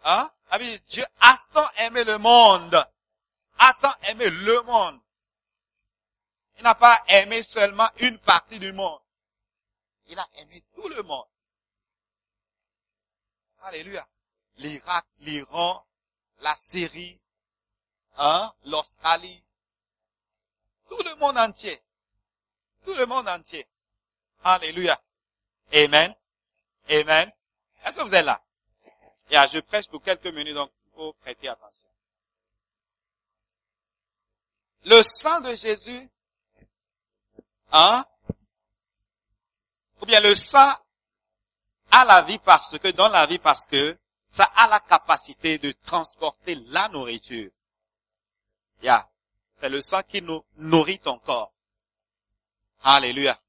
Hein? 0.04 0.30
Ah 0.50 0.58
Dieu 0.58 1.04
a 1.20 1.36
tant 1.52 1.68
aimé 1.78 2.04
le 2.04 2.18
monde. 2.18 2.74
A 3.58 3.74
tant 3.74 3.94
aimé 4.08 4.30
le 4.30 4.62
monde. 4.62 5.00
Il 6.58 6.62
n'a 6.62 6.74
pas 6.74 7.02
aimé 7.08 7.42
seulement 7.42 7.90
une 7.98 8.18
partie 8.18 8.58
du 8.58 8.72
monde. 8.72 9.00
Il 10.06 10.18
a 10.18 10.28
aimé 10.36 10.62
tout 10.74 10.88
le 10.88 11.02
monde. 11.02 11.26
Alléluia. 13.62 14.06
L'Irak, 14.58 15.04
l'Iran, 15.20 15.84
la 16.38 16.54
Syrie, 16.56 17.20
hein, 18.16 18.54
l'Australie, 18.64 19.42
tout 20.88 21.02
le 21.04 21.14
monde 21.16 21.36
entier. 21.36 21.82
Tout 22.84 22.94
le 22.94 23.06
monde 23.06 23.28
entier. 23.28 23.66
Alléluia. 24.44 25.00
Amen. 25.72 26.14
Amen. 26.88 27.32
Est-ce 27.84 27.96
que 27.96 28.02
vous 28.02 28.14
êtes 28.14 28.24
là? 28.24 28.42
Yeah, 29.30 29.48
je 29.48 29.58
prêche 29.58 29.88
pour 29.88 30.02
quelques 30.02 30.26
minutes, 30.26 30.54
donc 30.54 30.70
il 30.86 30.94
faut 30.94 31.12
prêter 31.14 31.48
attention. 31.48 31.88
Le 34.84 35.02
sang 35.02 35.40
de 35.40 35.54
Jésus, 35.54 36.08
hein, 37.72 38.06
ou 40.00 40.06
bien 40.06 40.20
le 40.20 40.34
sang 40.36 40.72
a 41.90 42.04
la 42.04 42.22
vie 42.22 42.38
parce 42.38 42.78
que, 42.78 42.88
dans 42.88 43.08
la 43.08 43.26
vie 43.26 43.38
parce 43.38 43.66
que, 43.66 43.98
ça 44.28 44.44
a 44.44 44.68
la 44.68 44.80
capacité 44.80 45.58
de 45.58 45.72
transporter 45.72 46.54
la 46.66 46.88
nourriture. 46.88 47.50
Yeah. 48.82 49.08
C'est 49.60 49.68
le 49.68 49.80
sang 49.80 50.02
qui 50.02 50.20
nous 50.20 50.44
nourrit 50.58 50.98
ton 50.98 51.18
corps. 51.18 51.52
Alléluia. 52.82 53.40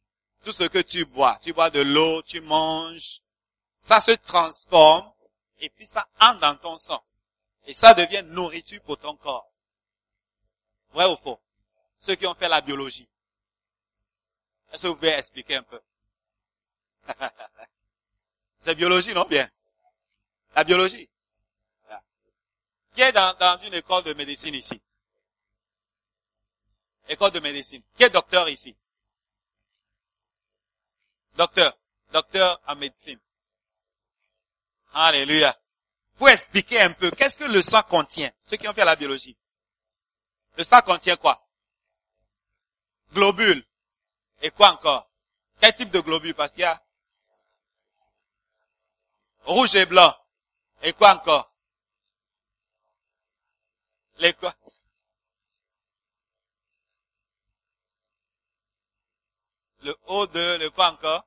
Tout 0.48 0.54
ce 0.54 0.64
que 0.64 0.80
tu 0.80 1.04
bois, 1.04 1.38
tu 1.44 1.52
bois 1.52 1.70
de 1.70 1.82
l'eau, 1.82 2.22
tu 2.22 2.40
manges, 2.40 3.20
ça 3.78 4.00
se 4.00 4.12
transforme 4.12 5.12
et 5.60 5.70
puis 5.70 5.86
ça 5.86 6.08
entre 6.22 6.40
dans 6.40 6.56
ton 6.56 6.78
sang. 6.78 7.04
Et 7.66 7.74
ça 7.74 7.94
devient 7.94 8.24
nourriture 8.24 8.82
pour 8.84 8.98
ton 8.98 9.18
corps. 9.18 9.52
Vrai 10.94 11.06
ou 11.06 11.18
faux? 11.18 11.38
Ceux 12.00 12.16
qui 12.16 12.26
ont 12.26 12.34
fait 12.34 12.48
la 12.48 12.62
biologie. 12.62 13.10
Est-ce 14.72 14.84
que 14.84 14.88
vous 14.88 14.96
pouvez 14.96 15.10
expliquer 15.10 15.56
un 15.58 15.64
peu? 15.64 15.82
C'est 18.62 18.76
biologie, 18.76 19.14
non? 19.14 19.26
Bien? 19.26 19.52
La 20.56 20.64
biologie. 20.64 21.10
Qui 22.96 23.02
est 23.02 23.12
dans 23.12 23.60
une 23.64 23.74
école 23.74 24.06
de 24.06 24.14
médecine 24.14 24.56
ici? 24.56 24.82
École 27.10 27.32
de 27.32 27.42
médecine. 27.42 27.82
Qui 27.98 28.04
est 28.04 28.10
docteur 28.10 28.48
ici? 28.48 28.78
Docteur. 31.38 31.78
Docteur 32.12 32.60
en 32.68 32.76
médecine. 32.76 33.20
Alléluia. 34.94 35.56
Pour 36.18 36.30
expliquer 36.30 36.82
un 36.82 36.94
peu, 36.94 37.12
qu'est-ce 37.12 37.38
que 37.38 37.44
le 37.44 37.62
sang 37.62 37.84
contient? 37.84 38.32
Ceux 38.48 38.58
qui 38.58 38.68
ont 38.68 38.74
fait 38.74 38.84
la 38.84 38.96
biologie. 38.96 39.38
Le 40.58 40.64
sang 40.64 40.82
contient 40.82 41.16
quoi? 41.16 41.48
Globules. 43.14 43.64
Et 44.42 44.50
quoi 44.50 44.72
encore? 44.72 45.12
Quel 45.60 45.76
type 45.76 45.92
de 45.92 46.00
globules? 46.00 46.34
Parce 46.34 46.54
qu'il 46.54 46.62
y 46.62 46.66
a 46.66 46.84
rouge 49.44 49.76
et 49.76 49.86
blanc. 49.86 50.16
Et 50.82 50.94
quoi 50.94 51.16
encore? 51.16 51.54
Les 54.18 54.34
quoi? 54.34 54.56
Le 59.84 59.92
O2, 60.08 60.58
le 60.58 60.70
quoi 60.72 60.92
encore? 60.92 61.27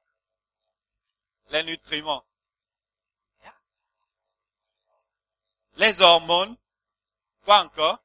Les 1.50 1.62
nutriments. 1.64 2.24
Les 5.76 6.00
hormones. 6.00 6.56
Quoi 7.44 7.64
encore? 7.64 7.98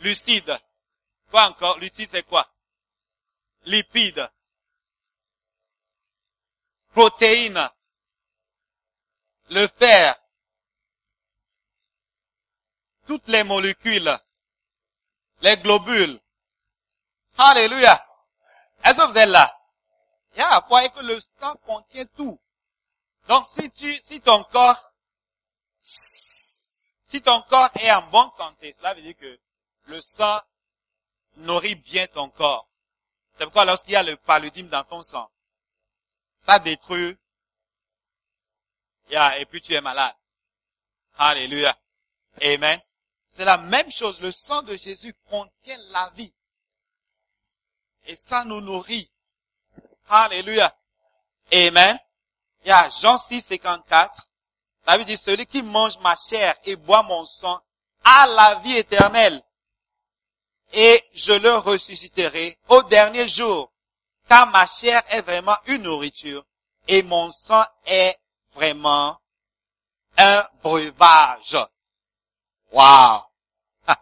Lucide. 0.00 0.58
Quoi 1.30 1.48
encore? 1.48 1.78
Lucide 1.78 2.08
c'est 2.10 2.22
quoi? 2.24 2.48
Lipides. 3.66 4.28
Protéines. 6.92 7.68
Le 9.50 9.68
fer. 9.68 10.16
Toutes 13.06 13.28
les 13.28 13.44
molécules. 13.44 14.18
Les 15.42 15.56
globules. 15.58 16.18
Alléluia. 17.36 18.04
Est-ce 18.84 18.98
que 18.98 19.10
vous 19.10 19.18
êtes 19.18 19.28
là? 19.28 19.61
Il 20.34 20.38
y 20.38 20.42
a 20.42 20.56
à 20.56 20.88
que 20.88 21.00
le 21.00 21.20
sang 21.20 21.54
contient 21.66 22.06
tout. 22.16 22.40
Donc 23.28 23.46
si 23.58 23.70
tu, 23.70 24.00
si 24.02 24.20
ton 24.20 24.42
corps, 24.44 24.92
si 25.80 27.20
ton 27.22 27.42
corps 27.42 27.70
est 27.76 27.92
en 27.92 28.08
bonne 28.08 28.30
santé, 28.30 28.74
cela 28.78 28.94
veut 28.94 29.02
dire 29.02 29.16
que 29.16 29.38
le 29.84 30.00
sang 30.00 30.40
nourrit 31.36 31.74
bien 31.74 32.06
ton 32.06 32.30
corps. 32.30 32.68
C'est 33.36 33.44
pourquoi 33.44 33.64
lorsqu'il 33.64 33.92
y 33.92 33.96
a 33.96 34.02
le 34.02 34.16
paludisme 34.16 34.68
dans 34.68 34.84
ton 34.84 35.02
sang, 35.02 35.30
ça 36.38 36.58
détruit, 36.58 37.16
yeah, 39.10 39.38
et 39.38 39.46
puis 39.46 39.60
tu 39.60 39.74
es 39.74 39.80
malade. 39.80 40.14
Alléluia. 41.16 41.78
Amen. 42.42 42.80
C'est 43.28 43.44
la 43.44 43.58
même 43.58 43.90
chose. 43.90 44.20
Le 44.20 44.32
sang 44.32 44.62
de 44.62 44.76
Jésus 44.76 45.14
contient 45.28 45.78
la 45.90 46.10
vie. 46.16 46.32
Et 48.06 48.16
ça 48.16 48.44
nous 48.44 48.60
nourrit. 48.60 49.10
Alléluia. 50.14 50.76
Amen. 51.54 51.98
Il 52.64 52.68
y 52.68 52.70
a 52.70 52.90
Jean 52.90 53.16
6, 53.16 53.40
54. 53.40 54.28
Ça 54.84 54.98
veut 54.98 55.04
dire, 55.04 55.18
celui 55.18 55.46
qui 55.46 55.62
mange 55.62 55.98
ma 56.00 56.14
chair 56.16 56.54
et 56.64 56.76
boit 56.76 57.02
mon 57.02 57.24
sang 57.24 57.58
a 58.04 58.26
la 58.26 58.56
vie 58.56 58.76
éternelle. 58.76 59.42
Et 60.74 61.02
je 61.14 61.32
le 61.32 61.54
ressusciterai 61.54 62.58
au 62.68 62.82
dernier 62.82 63.26
jour. 63.26 63.72
Car 64.28 64.48
ma 64.48 64.66
chair 64.66 65.02
est 65.08 65.22
vraiment 65.22 65.56
une 65.66 65.82
nourriture 65.82 66.44
et 66.88 67.02
mon 67.02 67.32
sang 67.32 67.64
est 67.86 68.18
vraiment 68.54 69.18
un 70.18 70.46
breuvage. 70.62 71.56
Wow. 72.70 73.22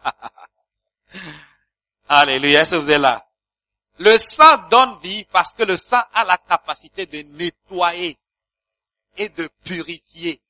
Alléluia, 2.09 2.63
est-ce 2.63 2.71
que 2.71 2.75
vous 2.75 2.91
êtes 2.91 2.99
là? 2.99 3.25
Le 4.01 4.17
sang 4.17 4.57
donne 4.69 4.97
vie 4.99 5.25
parce 5.25 5.53
que 5.53 5.61
le 5.61 5.77
sang 5.77 6.01
a 6.13 6.25
la 6.25 6.39
capacité 6.39 7.05
de 7.05 7.21
nettoyer 7.37 8.17
et 9.15 9.29
de 9.29 9.47
purifier. 9.63 10.41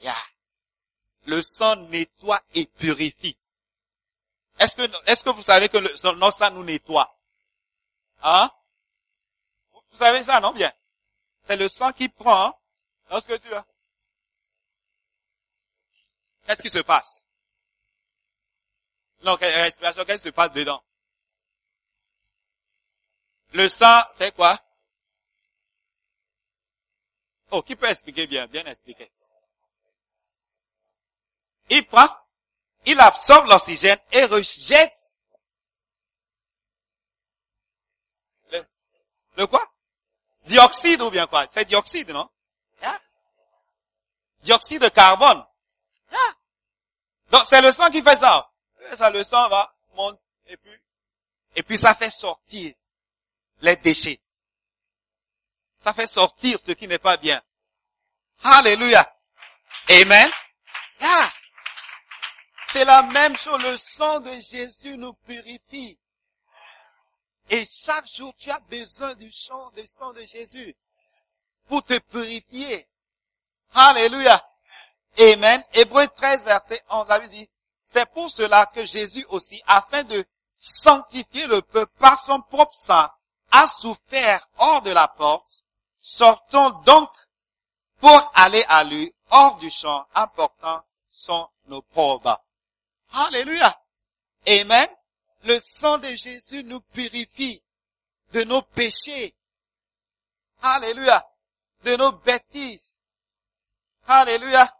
Yeah. 0.00 0.16
Le 1.26 1.40
sang 1.40 1.76
nettoie 1.76 2.42
et 2.54 2.66
purifie. 2.66 3.36
Est-ce 4.58 5.22
que, 5.22 5.30
vous 5.30 5.42
savez 5.42 5.68
que 5.68 5.78
le, 5.78 5.88
notre 6.16 6.36
sang 6.36 6.50
nous 6.50 6.64
nettoie? 6.64 7.16
Hein? 8.22 8.50
Vous 9.72 9.96
savez 9.96 10.24
ça, 10.24 10.40
non? 10.40 10.52
Bien. 10.52 10.72
C'est 11.44 11.56
le 11.56 11.68
sang 11.68 11.92
qui 11.92 12.08
prend 12.08 12.58
lorsque 13.08 13.40
tu 13.40 13.54
as. 13.54 13.64
Qu'est-ce 16.46 16.62
qui 16.62 16.70
se 16.70 16.80
passe? 16.80 17.24
Non, 19.22 19.36
respiration, 19.36 20.04
qu'est-ce 20.04 20.24
qui 20.24 20.28
se 20.30 20.34
passe 20.34 20.52
dedans? 20.52 20.83
Le 23.54 23.68
sang 23.68 24.02
fait 24.16 24.32
quoi? 24.32 24.58
Oh, 27.52 27.62
qui 27.62 27.76
peut 27.76 27.88
expliquer 27.88 28.26
bien? 28.26 28.48
Bien 28.48 28.66
expliquer? 28.66 29.12
Il 31.70 31.86
prend, 31.86 32.08
il 32.84 32.98
absorbe 32.98 33.46
l'oxygène 33.46 33.98
et 34.10 34.24
rejette 34.24 34.92
le, 39.36 39.46
quoi? 39.46 39.72
Dioxyde 40.46 41.02
ou 41.02 41.10
bien 41.10 41.26
quoi? 41.28 41.46
C'est 41.50 41.64
dioxyde, 41.64 42.10
non? 42.10 42.28
Yeah. 42.82 43.00
Dioxyde 44.42 44.82
de 44.82 44.88
carbone. 44.88 45.44
Yeah. 46.10 46.34
Donc 47.30 47.42
c'est 47.46 47.62
le 47.62 47.70
sang 47.70 47.90
qui 47.90 48.02
fait 48.02 48.18
ça. 48.18 48.50
Ça, 48.96 49.10
le 49.10 49.22
sang 49.24 49.48
va, 49.48 49.74
monte, 49.94 50.20
et 50.46 50.56
puis, 50.56 50.82
et 51.56 51.62
puis 51.62 51.78
ça 51.78 51.94
fait 51.94 52.10
sortir 52.10 52.74
les 53.64 53.76
déchets. 53.76 54.20
Ça 55.80 55.92
fait 55.92 56.06
sortir 56.06 56.58
ce 56.64 56.72
qui 56.72 56.86
n'est 56.86 56.98
pas 56.98 57.16
bien. 57.16 57.42
Alléluia. 58.42 59.04
Amen. 59.90 60.30
Yeah. 61.00 61.32
C'est 62.68 62.84
la 62.84 63.02
même 63.02 63.36
chose. 63.36 63.62
Le 63.62 63.76
sang 63.76 64.20
de 64.20 64.32
Jésus 64.32 64.96
nous 64.96 65.14
purifie. 65.14 65.98
Et 67.50 67.66
chaque 67.66 68.06
jour, 68.08 68.34
tu 68.38 68.50
as 68.50 68.60
besoin 68.60 69.14
du 69.14 69.30
sang, 69.30 69.70
du 69.72 69.86
sang 69.86 70.12
de 70.12 70.22
Jésus 70.24 70.74
pour 71.68 71.82
te 71.84 71.98
purifier. 71.98 72.88
Alléluia. 73.74 74.42
Amen. 75.18 75.62
Hébreu 75.74 76.06
13, 76.08 76.44
verset 76.44 76.82
11, 76.90 77.08
la 77.08 77.20
dit, 77.28 77.48
c'est 77.84 78.06
pour 78.06 78.30
cela 78.30 78.66
que 78.66 78.84
Jésus 78.84 79.24
aussi, 79.28 79.62
afin 79.66 80.02
de 80.02 80.24
sanctifier 80.56 81.46
le 81.46 81.60
peuple 81.60 81.92
par 81.98 82.18
son 82.18 82.40
propre 82.40 82.74
sang, 82.74 83.08
a 83.54 83.68
souffert 83.68 84.40
hors 84.58 84.82
de 84.82 84.90
la 84.90 85.06
porte. 85.06 85.64
Sortons 86.00 86.70
donc 86.84 87.08
pour 88.00 88.32
aller 88.34 88.64
à 88.68 88.82
lui 88.82 89.14
hors 89.30 89.56
du 89.58 89.70
champ, 89.70 90.06
important 90.14 90.84
sont 91.08 91.48
nos 91.66 91.80
pauvres. 91.80 92.38
Alléluia. 93.12 93.80
Amen. 94.46 94.88
Le 95.44 95.58
sang 95.60 95.98
de 95.98 96.08
Jésus 96.08 96.64
nous 96.64 96.80
purifie 96.80 97.62
de 98.32 98.42
nos 98.42 98.62
péchés. 98.62 99.34
Alléluia. 100.60 101.24
De 101.84 101.96
nos 101.96 102.12
bêtises. 102.12 102.96
Alléluia. 104.06 104.74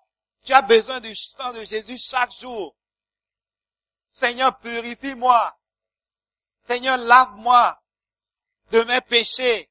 Tu 0.45 0.53
as 0.53 0.63
besoin 0.63 1.01
du 1.01 1.15
sang 1.15 1.53
de 1.53 1.63
Jésus 1.65 1.99
chaque 1.99 2.33
jour. 2.33 2.75
Seigneur, 4.11 4.59
purifie-moi. 4.59 5.57
Seigneur, 6.67 6.97
lave-moi 6.97 7.81
de 8.71 8.83
mes 8.83 9.01
péchés. 9.01 9.71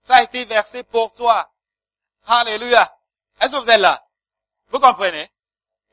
Ça 0.00 0.16
a 0.16 0.22
été 0.22 0.44
versé 0.44 0.82
pour 0.82 1.12
toi. 1.14 1.50
Alléluia. 2.26 2.96
Est-ce 3.40 3.52
que 3.52 3.56
vous 3.56 3.70
êtes 3.70 3.80
là? 3.80 4.04
Vous 4.68 4.78
comprenez? 4.78 5.30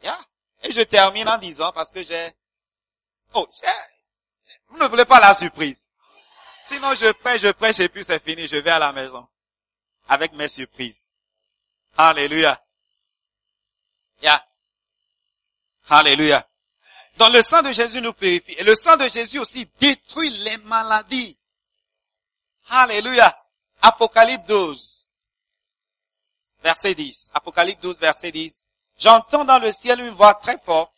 Yeah. 0.04 0.20
Et 0.63 0.72
je 0.72 0.82
termine 0.82 1.28
en 1.28 1.38
disant, 1.38 1.72
parce 1.72 1.92
que 1.92 2.04
j'ai... 2.04 2.34
Oh, 3.34 3.48
vous 4.70 4.78
ne 4.78 4.88
voulez 4.88 5.06
pas 5.06 5.20
la 5.20 5.34
surprise. 5.34 5.84
Sinon, 6.63 6.94
je 6.96 7.12
prêche, 7.12 7.42
je 7.42 7.52
prêche 7.52 7.80
et 7.80 7.90
puis 7.90 8.04
c'est 8.04 8.24
fini, 8.24 8.48
je 8.48 8.58
vais 8.58 8.72
à 8.72 8.80
la 8.80 8.92
maison. 8.92 9.28
Avec 10.10 10.34
mes 10.34 10.48
surprises. 10.48 11.06
Alléluia. 11.98 12.62
Yeah. 14.22 14.46
Alléluia. 15.90 16.48
Donc 17.18 17.34
le 17.34 17.42
sang 17.42 17.62
de 17.62 17.72
Jésus 17.72 18.02
nous 18.02 18.13
purifie. 18.13 18.54
Et 18.54 18.63
le 18.63 18.76
sang 18.76 18.96
de 18.98 19.08
Jésus 19.08 19.40
aussi 19.40 19.66
détruit 19.80 20.30
les 20.30 20.58
maladies. 20.58 21.37
Alléluia. 22.69 23.34
Apocalypse 23.82 24.45
12. 24.47 25.10
Verset 26.63 26.95
10. 26.95 27.32
Apocalypse 27.34 27.82
12, 27.82 27.99
verset 27.99 28.32
10. 28.32 28.65
J'entends 28.99 29.45
dans 29.45 29.60
le 29.60 29.71
ciel 29.71 29.99
une 30.01 30.10
voix 30.10 30.34
très 30.34 30.58
forte, 30.58 30.91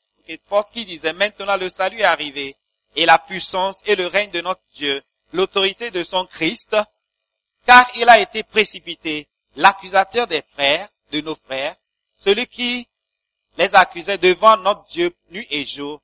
forte 0.47 0.71
qui 0.71 0.85
disait, 0.85 1.13
maintenant 1.13 1.57
le 1.57 1.69
salut 1.69 1.99
est 1.99 2.03
arrivé, 2.03 2.55
et 2.95 3.05
la 3.05 3.19
puissance 3.19 3.81
et 3.85 3.95
le 3.95 4.07
règne 4.07 4.31
de 4.31 4.41
notre 4.41 4.61
Dieu, 4.73 5.01
l'autorité 5.33 5.91
de 5.91 6.03
son 6.03 6.25
Christ, 6.25 6.75
car 7.65 7.85
il 7.95 8.07
a 8.09 8.19
été 8.19 8.43
précipité, 8.43 9.27
l'accusateur 9.55 10.27
des 10.27 10.43
frères, 10.53 10.89
de 11.11 11.21
nos 11.21 11.35
frères, 11.35 11.75
celui 12.17 12.47
qui 12.47 12.87
les 13.57 13.75
accusait 13.75 14.17
devant 14.17 14.57
notre 14.57 14.85
Dieu 14.85 15.13
nuit 15.31 15.47
et 15.49 15.65
jour, 15.65 16.01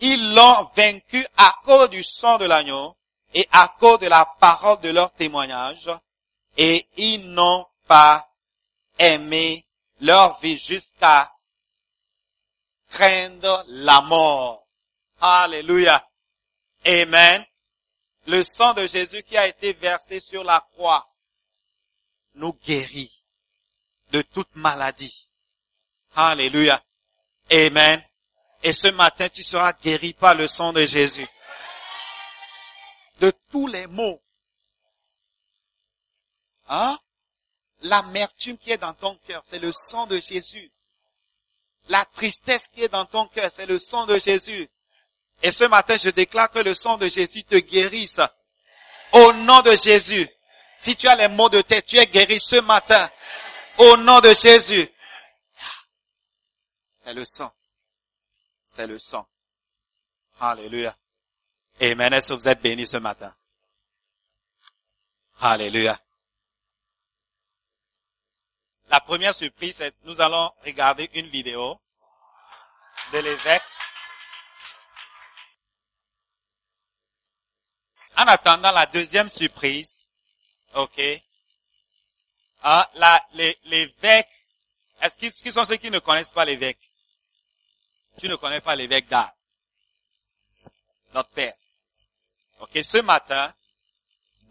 ils 0.00 0.34
l'ont 0.34 0.68
vaincu 0.76 1.26
à 1.36 1.52
cause 1.64 1.90
du 1.90 2.04
sang 2.04 2.38
de 2.38 2.44
l'agneau 2.44 2.94
et 3.34 3.46
à 3.52 3.74
cause 3.78 3.98
de 4.00 4.06
la 4.06 4.24
parole 4.38 4.80
de 4.80 4.90
leur 4.90 5.12
témoignage, 5.12 5.88
et 6.56 6.88
ils 6.96 7.30
n'ont 7.30 7.66
pas 7.86 8.28
aimé 8.98 9.66
leur 10.00 10.38
vie 10.40 10.58
jusqu'à 10.58 11.32
craindre 12.90 13.64
la 13.68 14.00
mort. 14.00 14.66
Alléluia. 15.20 16.06
Amen. 16.86 17.44
Le 18.26 18.44
sang 18.44 18.74
de 18.74 18.86
Jésus 18.86 19.22
qui 19.22 19.36
a 19.36 19.46
été 19.46 19.72
versé 19.72 20.20
sur 20.20 20.44
la 20.44 20.60
croix 20.72 21.08
nous 22.34 22.52
guérit 22.64 23.12
de 24.12 24.22
toute 24.22 24.54
maladie. 24.54 25.28
Alléluia. 26.14 26.82
Amen. 27.52 28.02
Et 28.62 28.72
ce 28.72 28.88
matin, 28.88 29.28
tu 29.28 29.42
seras 29.42 29.72
guéri 29.72 30.12
par 30.12 30.34
le 30.34 30.48
sang 30.48 30.72
de 30.72 30.84
Jésus. 30.84 31.26
De 33.20 33.32
tous 33.50 33.66
les 33.66 33.86
maux. 33.86 34.22
Hein? 36.68 36.98
L'amertume 37.82 38.58
qui 38.58 38.72
est 38.72 38.78
dans 38.78 38.94
ton 38.94 39.16
cœur, 39.26 39.42
c'est 39.46 39.58
le 39.58 39.72
sang 39.72 40.06
de 40.06 40.20
Jésus. 40.20 40.72
La 41.88 42.04
tristesse 42.04 42.68
qui 42.68 42.82
est 42.82 42.88
dans 42.88 43.06
ton 43.06 43.26
cœur, 43.28 43.50
c'est 43.52 43.66
le 43.66 43.78
sang 43.78 44.06
de 44.06 44.18
Jésus. 44.18 44.68
Et 45.42 45.52
ce 45.52 45.64
matin, 45.64 45.96
je 45.96 46.10
déclare 46.10 46.50
que 46.50 46.58
le 46.58 46.74
sang 46.74 46.98
de 46.98 47.08
Jésus 47.08 47.44
te 47.44 47.56
guérisse. 47.56 48.20
Au 49.12 49.32
nom 49.32 49.62
de 49.62 49.74
Jésus. 49.74 50.28
Si 50.78 50.96
tu 50.96 51.08
as 51.08 51.16
les 51.16 51.28
maux 51.28 51.48
de 51.48 51.60
tête, 51.60 51.86
tu 51.86 51.96
es 51.96 52.06
guéri 52.06 52.40
ce 52.40 52.60
matin. 52.60 53.10
Au 53.78 53.96
nom 53.96 54.20
de 54.20 54.32
Jésus. 54.32 54.88
C'est 57.04 57.14
le 57.14 57.24
sang. 57.24 57.52
C'est 58.66 58.86
le 58.86 58.98
sang. 58.98 59.26
Alléluia. 60.40 60.96
Amen. 61.80 62.12
Est-ce 62.12 62.28
que 62.28 62.34
vous 62.34 62.48
êtes 62.48 62.60
bénis 62.60 62.86
ce 62.86 62.96
matin? 62.96 63.34
Alléluia. 65.40 66.00
La 68.90 69.00
première 69.00 69.34
surprise, 69.34 69.76
c'est 69.76 69.94
nous 70.04 70.20
allons 70.20 70.50
regarder 70.64 71.10
une 71.14 71.28
vidéo 71.28 71.78
de 73.12 73.18
l'évêque. 73.18 73.62
En 78.16 78.26
attendant 78.26 78.72
la 78.72 78.86
deuxième 78.86 79.30
surprise, 79.30 80.06
ok, 80.74 81.00
ah, 82.62 82.90
l'évêque, 83.34 84.28
est-ce 85.00 85.16
qu'ils 85.16 85.52
sont 85.52 85.64
ceux 85.64 85.76
qui 85.76 85.90
ne 85.90 86.00
connaissent 86.00 86.32
pas 86.32 86.44
l'évêque? 86.44 86.88
tu 88.18 88.28
ne 88.28 88.36
connais 88.36 88.60
pas 88.60 88.74
l'évêque 88.74 89.08
d'Arles. 89.08 89.32
Notre 91.14 91.30
Père. 91.30 91.54
Ok, 92.60 92.80
ce 92.82 92.98
matin, 93.02 93.52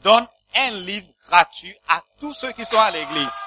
donne 0.01 0.27
un 0.55 0.71
livre 0.71 1.07
gratuit 1.27 1.75
à 1.89 2.01
tous 2.19 2.33
ceux 2.33 2.51
qui 2.53 2.63
sont 2.65 2.79
à 2.79 2.91
l'église. 2.91 3.37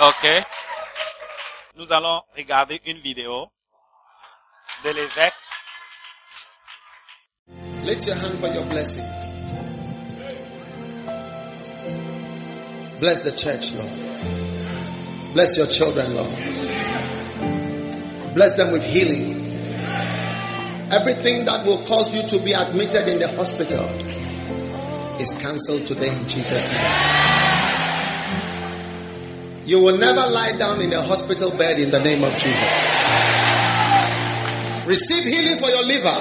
Ok. 0.00 0.26
Nous 1.74 1.92
allons 1.92 2.22
regarder 2.36 2.80
une 2.86 2.98
vidéo 2.98 3.48
de 4.84 4.90
l'évêque. 4.90 5.34
Lift 7.84 8.06
your 8.06 8.16
hand 8.16 8.38
for 8.40 8.48
your 8.48 8.64
blessing. 8.64 9.04
Bless 13.00 13.20
the 13.20 13.32
church, 13.36 13.72
Lord. 13.74 13.90
Bless 15.34 15.56
your 15.56 15.66
children, 15.66 16.14
Lord. 16.14 16.71
Bless 18.34 18.54
them 18.54 18.72
with 18.72 18.82
healing. 18.82 19.40
Everything 20.90 21.44
that 21.46 21.64
will 21.66 21.84
cause 21.86 22.14
you 22.14 22.26
to 22.28 22.38
be 22.38 22.52
admitted 22.52 23.08
in 23.08 23.18
the 23.18 23.28
hospital 23.28 23.84
is 25.20 25.30
cancelled 25.40 25.86
today 25.86 26.08
in 26.14 26.28
Jesus' 26.28 26.70
name. 26.70 27.22
You 29.64 29.80
will 29.80 29.96
never 29.96 30.28
lie 30.28 30.56
down 30.58 30.80
in 30.80 30.92
a 30.92 31.02
hospital 31.02 31.50
bed 31.50 31.78
in 31.78 31.90
the 31.90 32.00
name 32.00 32.24
of 32.24 32.32
Jesus. 32.32 33.02
Receive 34.86 35.24
healing 35.24 35.60
for 35.60 35.68
your 35.70 35.84
liver. 35.84 36.18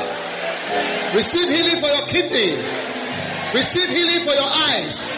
Receive 1.16 1.50
healing 1.50 1.82
for 1.82 1.90
your 1.90 2.06
kidney. 2.08 2.56
Receive 3.54 3.90
healing 3.90 4.24
for 4.24 4.34
your 4.34 4.48
eyes. 4.48 5.18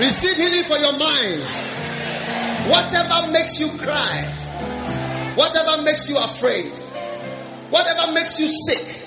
Receive 0.00 0.36
healing 0.36 0.64
for 0.64 0.78
your 0.78 0.96
mind. 0.98 1.42
Whatever 2.70 3.30
makes 3.30 3.60
you 3.60 3.68
cry, 3.78 4.43
whatever 5.36 5.82
makes 5.82 6.08
you 6.08 6.18
afraid, 6.18 6.72
whatever 7.70 8.12
makes 8.12 8.38
you 8.38 8.48
sick, 8.48 9.02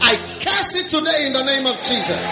I 0.00 0.16
cast 0.40 0.74
it 0.74 0.88
today 0.90 1.26
in 1.26 1.32
the 1.32 1.44
name 1.44 1.66
of 1.66 1.76
Jesus. 1.82 2.24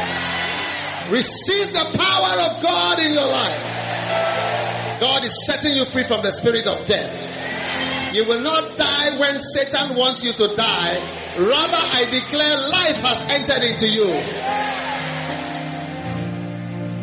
Receive 1.11 1.73
the 1.73 1.99
power 1.99 2.41
of 2.51 2.63
God 2.63 2.99
in 3.01 3.13
your 3.13 3.27
life. 3.27 5.01
God 5.01 5.25
is 5.25 5.35
setting 5.47 5.75
you 5.75 5.85
free 5.85 6.05
from 6.05 6.23
the 6.23 6.31
spirit 6.31 6.67
of 6.67 6.87
death. 6.87 8.15
You 8.15 8.25
will 8.27 8.41
not 8.41 8.77
die 8.77 9.19
when 9.19 9.39
Satan 9.57 9.97
wants 9.97 10.23
you 10.23 10.33
to 10.33 10.55
die. 10.55 10.99
Rather, 11.39 11.79
I 11.81 12.05
declare 12.11 12.57
life 12.69 12.97
has 13.03 13.31
entered 13.33 13.65
into 13.65 13.89
you. 13.89 14.07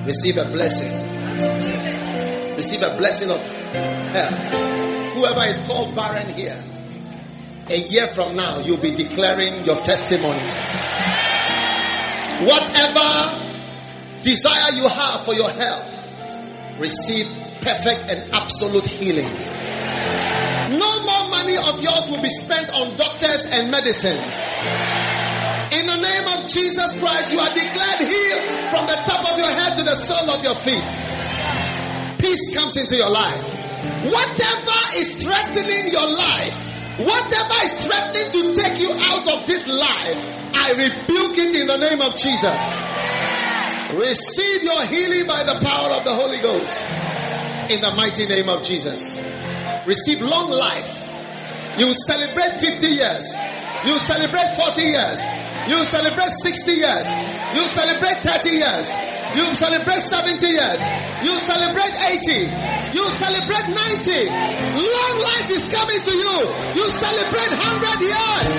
Receive 0.06 0.38
a 0.38 0.46
blessing. 0.46 0.92
Receive 2.56 2.82
a 2.84 2.96
blessing 2.98 3.32
of 3.32 3.42
health. 3.42 4.79
Whoever 5.14 5.46
is 5.48 5.60
called 5.62 5.96
barren 5.96 6.34
here, 6.34 6.64
a 7.70 7.78
year 7.78 8.08
from 8.08 8.36
now, 8.36 8.60
you'll 8.60 8.78
be 8.78 8.92
declaring 8.92 9.66
your 9.66 9.76
testimony. 9.78 10.42
Whatever 12.46 13.50
desire 14.22 14.74
you 14.74 14.88
have 14.88 15.26
for 15.26 15.34
your 15.34 15.50
health, 15.52 16.80
receive 16.80 17.28
perfect 17.62 18.10
and 18.10 18.34
absolute 18.34 18.86
healing. 18.86 19.30
No 20.80 21.06
more 21.06 21.30
money 21.30 21.58
of 21.58 21.82
yours 21.82 22.10
will 22.10 22.22
be 22.22 22.30
spent 22.30 22.74
on 22.74 22.96
doctors 22.96 23.46
and 23.52 23.72
medicines. 23.72 24.34
In 25.72 25.86
the 25.86 25.98
name 25.98 26.26
of 26.40 26.50
Jesus 26.50 26.98
Christ, 26.98 27.34
you 27.34 27.40
are 27.40 27.54
declared 27.54 28.02
healed 28.08 28.70
from 28.72 28.88
the 28.88 28.98
top 29.06 29.32
of 29.32 29.38
your 29.38 29.50
head 29.52 29.76
to 29.78 29.84
the 29.84 29.96
sole 29.96 30.30
of 30.32 30.44
your 30.44 30.56
feet. 30.56 30.90
Peace 32.20 32.56
comes 32.56 32.78
into 32.78 32.96
your 32.96 33.10
life. 33.10 33.69
Whatever 34.04 34.80
is 34.96 35.24
threatening 35.24 35.92
your 35.92 36.10
life, 36.16 36.56
whatever 37.00 37.58
is 37.64 37.88
threatening 37.88 38.32
to 38.32 38.62
take 38.62 38.80
you 38.80 38.92
out 38.92 39.28
of 39.28 39.48
this 39.48 39.68
life, 39.68 40.20
I 40.56 40.72
rebuke 40.72 41.38
it 41.38 41.56
in 41.56 41.68
the 41.68 41.78
name 41.78 42.02
of 42.02 42.16
Jesus. 42.16 42.60
Receive 43.96 44.64
your 44.64 44.86
healing 44.86 45.28
by 45.28 45.44
the 45.44 45.58
power 45.66 45.96
of 45.98 46.04
the 46.06 46.14
Holy 46.14 46.38
Ghost. 46.38 46.72
In 47.72 47.82
the 47.82 47.94
mighty 47.96 48.28
name 48.28 48.50
of 48.50 48.64
Jesus. 48.64 49.20
Receive 49.86 50.22
long 50.22 50.50
life. 50.50 51.80
You 51.80 51.94
celebrate 51.94 52.60
50 52.60 52.88
years. 52.88 53.32
You 53.86 53.98
celebrate 54.00 54.56
40 54.58 54.82
years. 54.82 55.20
You 55.68 55.84
celebrate 55.86 56.34
60 56.44 56.72
years. 56.72 57.08
You 57.56 57.68
celebrate 57.68 58.18
30 58.22 58.50
years. 58.50 59.19
You 59.36 59.54
celebrate 59.54 60.02
70 60.02 60.42
years. 60.42 60.82
You 61.22 61.36
celebrate 61.46 61.94
80. 62.18 62.50
You 62.98 63.06
celebrate 63.14 63.68
90. 63.70 64.26
Long 64.82 65.16
life 65.22 65.50
is 65.54 65.66
coming 65.70 66.02
to 66.02 66.14
you. 66.18 66.36
You 66.74 66.86
celebrate 66.90 67.52
100 67.54 68.02
years. 68.10 68.50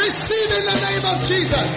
Receive 0.00 0.50
in 0.56 0.64
the 0.64 0.78
name 0.88 1.04
of 1.04 1.16
Jesus. 1.28 1.68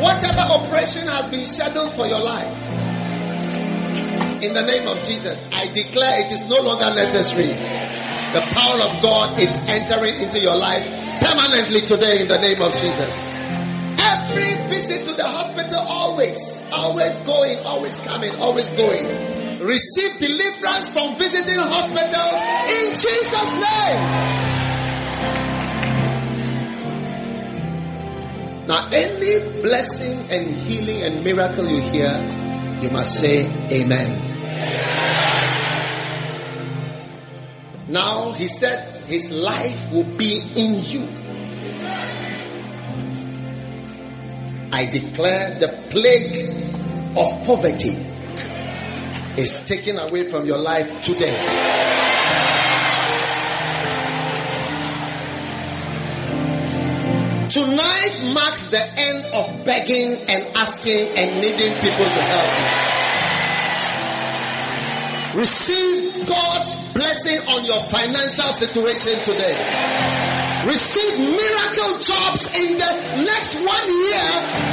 Whatever 0.00 0.44
operation 0.52 1.08
has 1.08 1.30
been 1.30 1.46
scheduled 1.46 1.94
for 1.94 2.06
your 2.06 2.20
life, 2.20 2.52
in 4.42 4.52
the 4.54 4.62
name 4.62 4.86
of 4.86 5.02
Jesus, 5.02 5.46
I 5.52 5.66
declare 5.72 6.20
it 6.20 6.32
is 6.32 6.48
no 6.48 6.60
longer 6.60 6.94
necessary. 6.94 7.48
The 7.48 8.42
power 8.52 8.80
of 8.80 9.02
God 9.02 9.40
is 9.40 9.52
entering 9.68 10.20
into 10.20 10.40
your 10.40 10.56
life 10.56 10.84
permanently 11.20 11.80
today 11.82 12.20
in 12.22 12.28
the 12.28 12.38
name 12.38 12.60
of 12.60 12.76
Jesus. 12.76 13.35
Visit 14.68 15.06
to 15.06 15.12
the 15.12 15.24
hospital, 15.24 15.78
always, 15.78 16.64
always 16.72 17.16
going, 17.18 17.58
always 17.64 17.96
coming, 18.02 18.34
always 18.40 18.70
going. 18.70 19.06
Receive 19.60 20.18
deliverance 20.18 20.92
from 20.92 21.14
visiting 21.16 21.58
hospitals 21.58 22.42
in 22.76 22.90
Jesus' 22.94 23.52
name. 23.52 24.46
Now, 28.66 28.88
any 28.92 29.62
blessing 29.62 30.30
and 30.30 30.50
healing 30.50 31.02
and 31.02 31.24
miracle 31.24 31.68
you 31.68 31.80
hear, 31.80 32.10
you 32.80 32.90
must 32.90 33.20
say 33.20 33.46
amen. 33.70 34.26
Now 37.88 38.32
he 38.32 38.48
said 38.48 39.02
his 39.06 39.30
life 39.30 39.92
will 39.92 40.04
be 40.16 40.42
in 40.56 40.82
you. 40.82 41.06
I 44.72 44.86
declare 44.86 45.58
the 45.58 45.68
plague 45.90 46.50
of 47.16 47.46
poverty 47.46 47.96
is 49.40 49.50
taken 49.64 49.98
away 49.98 50.30
from 50.30 50.46
your 50.46 50.58
life 50.58 51.02
today. 51.02 51.34
Tonight 57.50 58.32
marks 58.34 58.66
the 58.66 58.82
end 58.82 59.24
of 59.32 59.64
begging 59.64 60.18
and 60.28 60.56
asking 60.56 61.08
and 61.16 61.40
needing 61.40 61.72
people 61.80 62.04
to 62.04 62.22
help. 62.22 62.96
Receive 65.36 66.26
God's 66.26 66.74
blessing 66.92 67.48
on 67.48 67.64
your 67.64 67.82
financial 67.84 68.48
situation 68.52 69.22
today. 69.22 70.15
Receive 70.66 71.18
miracle 71.20 71.98
jobs 72.02 72.42
in 72.58 72.76
the 72.76 72.90
next 73.22 73.54
one 73.54 73.86
year. 73.86 74.30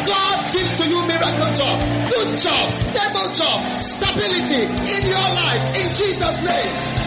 God 0.09 0.51
gives 0.51 0.73
to 0.81 0.87
you 0.89 1.05
miracle 1.05 1.53
job, 1.53 1.77
good 2.09 2.39
job, 2.39 2.69
stable 2.69 3.29
job, 3.33 3.61
stability 3.61 4.65
in 4.89 5.05
your 5.05 5.29
life 5.37 5.63
in 5.77 5.87
Jesus' 5.93 6.41
name. 6.41 7.03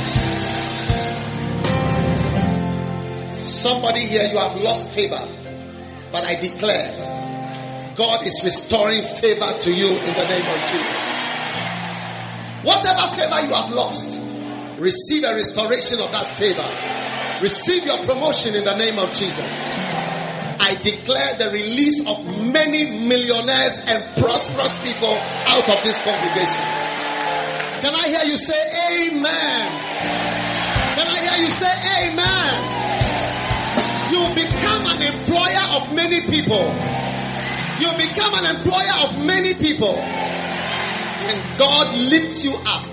Somebody 3.42 4.07
here, 4.07 4.29
you 4.31 4.38
have 4.38 4.55
lost 4.62 4.92
favor. 4.92 5.27
But 6.12 6.25
I 6.25 6.37
declare, 6.38 7.92
God 7.96 8.25
is 8.25 8.40
restoring 8.44 9.03
favor 9.03 9.59
to 9.62 9.70
you 9.72 9.88
in 9.88 10.14
the 10.14 10.29
name 10.29 10.46
of 10.46 10.61
Jesus. 10.70 10.96
Whatever 12.62 13.16
favor 13.16 13.40
you 13.46 13.53
have 13.53 13.70
lost, 13.72 14.22
receive 14.79 15.25
a 15.25 15.35
restoration 15.35 16.01
of 16.01 16.12
that 16.12 16.29
favor. 16.38 16.96
Receive 17.42 17.85
your 17.85 17.99
promotion 18.07 18.55
in 18.55 18.64
the 18.64 18.77
name 18.77 18.99
of 18.99 19.12
Jesus. 19.12 19.44
I 20.59 20.75
declare 20.81 21.37
the 21.38 21.51
release 21.53 22.01
of 22.07 22.25
many 22.51 23.07
millionaires 23.07 23.83
and 23.87 24.03
prosperous 24.16 24.75
people 24.83 25.12
out 25.12 25.68
of 25.68 25.83
this 25.85 25.99
congregation. 26.03 26.64
Can 27.81 27.94
I 27.94 28.09
hear 28.09 28.25
you 28.25 28.37
say 28.37 28.57
amen? 29.12 29.68
Can 30.96 31.07
I 31.07 31.18
hear 31.20 31.38
you 31.44 31.51
say 31.53 31.75
amen? 32.09 32.77
You 34.11 34.22
become 34.35 34.87
an 34.88 35.03
employer 35.03 35.64
of 35.77 35.94
many 35.94 36.20
people. 36.22 36.64
You 37.79 37.92
become 38.01 38.33
an 38.35 38.57
employer 38.57 38.96
of 39.05 39.27
many 39.27 39.55
people. 39.55 39.94
And 39.94 41.59
God 41.59 41.94
lifts 41.94 42.44
you 42.44 42.55
up. 42.55 42.87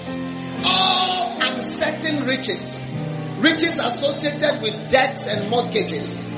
All 0.66 1.38
uncertain 1.42 2.26
riches, 2.26 2.90
riches 3.44 3.78
associated 3.78 4.62
with 4.62 4.90
debts 4.90 5.28
and 5.28 5.50
mortgages. 5.50 6.30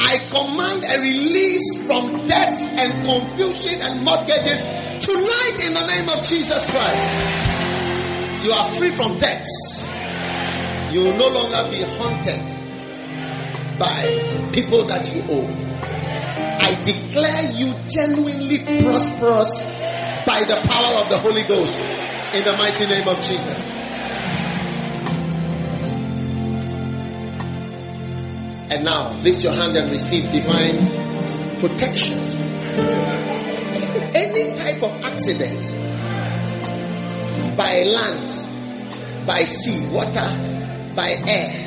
I 0.00 0.18
command 0.28 0.84
a 0.84 1.00
release 1.00 1.86
from 1.86 2.26
debts 2.26 2.68
and 2.74 2.90
confusion 3.06 3.80
and 3.80 4.04
mortgages 4.04 4.58
tonight 5.06 5.56
in 5.62 5.74
the 5.74 5.86
name 5.86 6.08
of 6.10 6.26
Jesus 6.26 6.68
Christ. 6.70 8.44
You 8.44 8.50
are 8.52 8.68
free 8.70 8.90
from 8.90 9.16
debts. 9.18 9.86
You 10.90 11.04
will 11.04 11.16
no 11.16 11.28
longer 11.28 11.70
be 11.70 11.82
haunted 11.82 12.42
by 13.78 14.50
people 14.52 14.84
that 14.84 15.08
you 15.14 15.22
owe. 15.30 15.48
I 16.60 16.74
declare 16.82 17.52
you 17.52 17.74
genuinely 17.88 18.58
prosperous 18.82 19.64
by 20.26 20.44
the 20.44 20.60
power 20.68 21.02
of 21.02 21.08
the 21.08 21.18
Holy 21.18 21.44
Ghost 21.44 21.78
in 22.34 22.44
the 22.44 22.56
mighty 22.58 22.86
name 22.86 23.06
of 23.06 23.16
Jesus. 23.22 23.71
Now 28.82 29.12
lift 29.22 29.44
your 29.44 29.52
hand 29.52 29.76
and 29.76 29.90
receive 29.90 30.30
divine 30.30 31.58
protection. 31.60 32.18
Any 34.14 34.54
type 34.56 34.82
of 34.82 35.04
accident 35.04 35.72
by 37.56 37.84
land, 37.84 39.26
by 39.26 39.44
sea, 39.44 39.86
water, 39.94 40.28
by 40.96 41.10
air, 41.26 41.62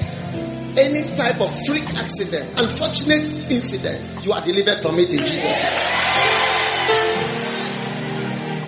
any 0.78 1.04
type 1.16 1.40
of 1.40 1.56
freak 1.66 1.88
accident, 1.96 2.60
unfortunate 2.60 3.50
incident, 3.50 4.26
you 4.26 4.34
are 4.34 4.42
delivered 4.44 4.82
from 4.82 5.00
it 5.00 5.14
in 5.14 5.20
Jesus' 5.20 5.44
name. 5.44 5.56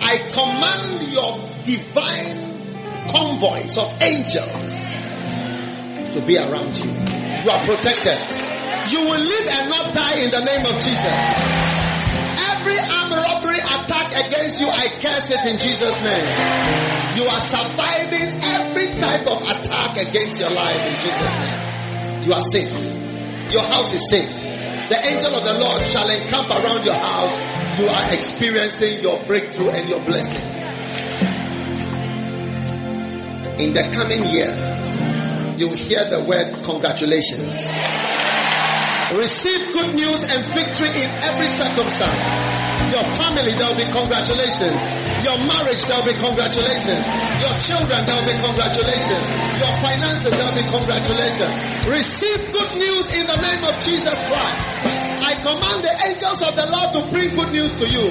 I 0.00 0.16
command 0.32 1.02
your 1.12 1.38
divine 1.64 2.48
convoys 3.08 3.76
of 3.76 4.00
angels 4.00 4.88
to 6.14 6.22
be 6.26 6.38
around 6.38 6.76
you. 6.78 7.17
You 7.44 7.50
are 7.50 7.62
protected. 7.64 8.18
You 8.90 9.04
will 9.04 9.20
live 9.20 9.46
and 9.46 9.70
not 9.70 9.94
die 9.94 10.24
in 10.24 10.30
the 10.30 10.42
name 10.44 10.64
of 10.66 10.74
Jesus. 10.82 11.16
Every 12.50 12.78
armed 12.78 13.14
robbery 13.14 13.60
attack 13.60 14.10
against 14.26 14.60
you, 14.60 14.68
I 14.68 14.88
curse 14.98 15.30
it 15.30 15.44
in 15.46 15.58
Jesus' 15.58 15.94
name. 16.02 16.26
You 17.16 17.24
are 17.28 17.40
surviving 17.40 18.28
every 18.42 18.88
type 19.00 19.26
of 19.26 19.42
attack 19.42 19.96
against 20.08 20.40
your 20.40 20.50
life 20.50 20.80
in 20.86 20.94
Jesus' 21.00 21.34
name. 21.38 22.24
You 22.26 22.32
are 22.32 22.42
safe. 22.42 22.72
Your 23.52 23.62
house 23.62 23.92
is 23.94 24.08
safe. 24.10 24.30
The 24.88 24.98
angel 25.04 25.34
of 25.34 25.44
the 25.44 25.58
Lord 25.58 25.84
shall 25.84 26.08
encamp 26.08 26.50
around 26.50 26.84
your 26.84 26.94
house. 26.94 27.38
You 27.78 27.88
are 27.88 28.14
experiencing 28.14 29.00
your 29.00 29.22
breakthrough 29.24 29.70
and 29.70 29.88
your 29.88 30.00
blessing. 30.00 30.42
In 33.60 33.74
the 33.74 33.90
coming 33.92 34.24
year, 34.30 34.67
you 35.58 35.70
hear 35.74 36.04
the 36.08 36.22
word 36.24 36.62
congratulations. 36.62 37.58
Receive 39.14 39.72
good 39.72 39.94
news 39.96 40.20
and 40.28 40.44
victory 40.52 40.92
in 40.92 41.08
every 41.24 41.48
circumstance. 41.48 42.22
Your 42.92 43.04
family, 43.16 43.52
there 43.56 43.68
will 43.68 43.80
be 43.80 43.88
congratulations. 43.88 44.78
Your 45.24 45.36
marriage, 45.48 45.80
there 45.88 45.96
will 45.98 46.08
be 46.12 46.16
congratulations. 46.20 47.02
Your 47.42 47.54
children, 47.60 48.00
there 48.04 48.16
will 48.16 48.28
be 48.28 48.36
congratulations. 48.38 49.24
Your 49.58 49.72
finances, 49.80 50.32
there 50.32 50.46
will 50.46 50.58
be 50.60 50.66
congratulations. 50.68 51.52
Receive 51.88 52.40
good 52.52 52.72
news 52.78 53.04
in 53.16 53.24
the 53.26 53.38
name 53.42 53.62
of 53.64 53.74
Jesus 53.80 54.16
Christ. 54.28 54.60
I 55.24 55.32
command 55.40 55.78
the 55.84 55.94
angels 56.08 56.40
of 56.44 56.52
the 56.56 56.66
Lord 56.68 56.88
to 56.96 57.00
bring 57.12 57.28
good 57.34 57.52
news 57.52 57.72
to 57.80 57.86
you 57.88 58.08